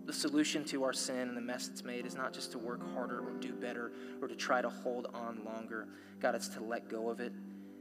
The 0.06 0.12
solution 0.12 0.64
to 0.66 0.84
our 0.84 0.92
sin 0.92 1.28
and 1.28 1.36
the 1.36 1.40
mess 1.40 1.66
it's 1.66 1.82
made 1.82 2.06
is 2.06 2.14
not 2.14 2.32
just 2.32 2.52
to 2.52 2.58
work 2.58 2.80
harder 2.94 3.18
or 3.18 3.32
do 3.40 3.52
better 3.54 3.90
or 4.22 4.28
to 4.28 4.36
try 4.36 4.62
to 4.62 4.68
hold 4.68 5.08
on 5.14 5.40
longer. 5.44 5.88
God, 6.20 6.36
it's 6.36 6.46
to 6.50 6.62
let 6.62 6.88
go 6.88 7.08
of 7.10 7.18
it, 7.18 7.32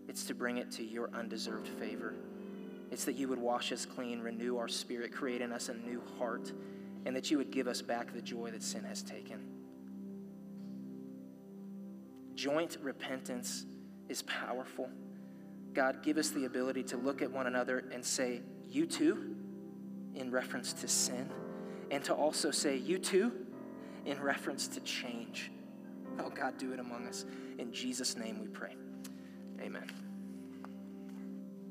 it's 0.08 0.24
to 0.26 0.34
bring 0.34 0.58
it 0.58 0.72
to 0.72 0.84
your 0.84 1.12
undeserved 1.14 1.68
favor. 1.68 2.16
It's 2.90 3.06
that 3.06 3.14
you 3.16 3.28
would 3.28 3.40
wash 3.40 3.72
us 3.72 3.86
clean, 3.86 4.22
renew 4.22 4.58
our 4.58 4.68
spirit, 4.68 5.14
create 5.14 5.42
in 5.42 5.54
us 5.54 5.70
a 5.70 5.76
new 5.76 6.02
heart, 6.18 6.52
and 7.06 7.16
that 7.16 7.30
you 7.30 7.38
would 7.38 7.52
give 7.52 7.68
us 7.68 7.84
back 7.84 8.12
the 8.12 8.22
joy 8.24 8.50
that 8.50 8.64
sin 8.64 8.86
has 8.86 9.04
taken. 9.04 9.40
Joint 12.34 12.78
repentance 12.82 13.68
is 14.10 14.22
powerful. 14.24 14.90
God, 15.74 16.04
give 16.04 16.18
us 16.18 16.30
the 16.30 16.46
ability 16.46 16.84
to 16.84 16.98
look 16.98 17.22
at 17.22 17.32
one 17.32 17.48
another 17.48 17.86
and 17.92 18.04
say, 18.04 18.42
You 18.70 18.86
too, 18.86 19.36
in 20.16 20.32
reference 20.32 20.74
to 20.74 20.88
sin, 20.88 21.30
and 21.90 22.04
to 22.06 22.14
also 22.14 22.52
say, 22.52 22.78
You 22.78 23.00
too, 23.00 23.32
in 24.06 24.22
reference 24.22 24.68
to 24.70 24.80
change. 24.82 25.52
Oh, 26.20 26.30
God, 26.30 26.58
do 26.58 26.74
it 26.74 26.80
among 26.80 27.08
us. 27.08 27.26
In 27.58 27.72
Jesus' 27.72 28.16
name 28.16 28.40
we 28.40 28.48
pray. 28.48 28.76
Amen. 29.62 29.90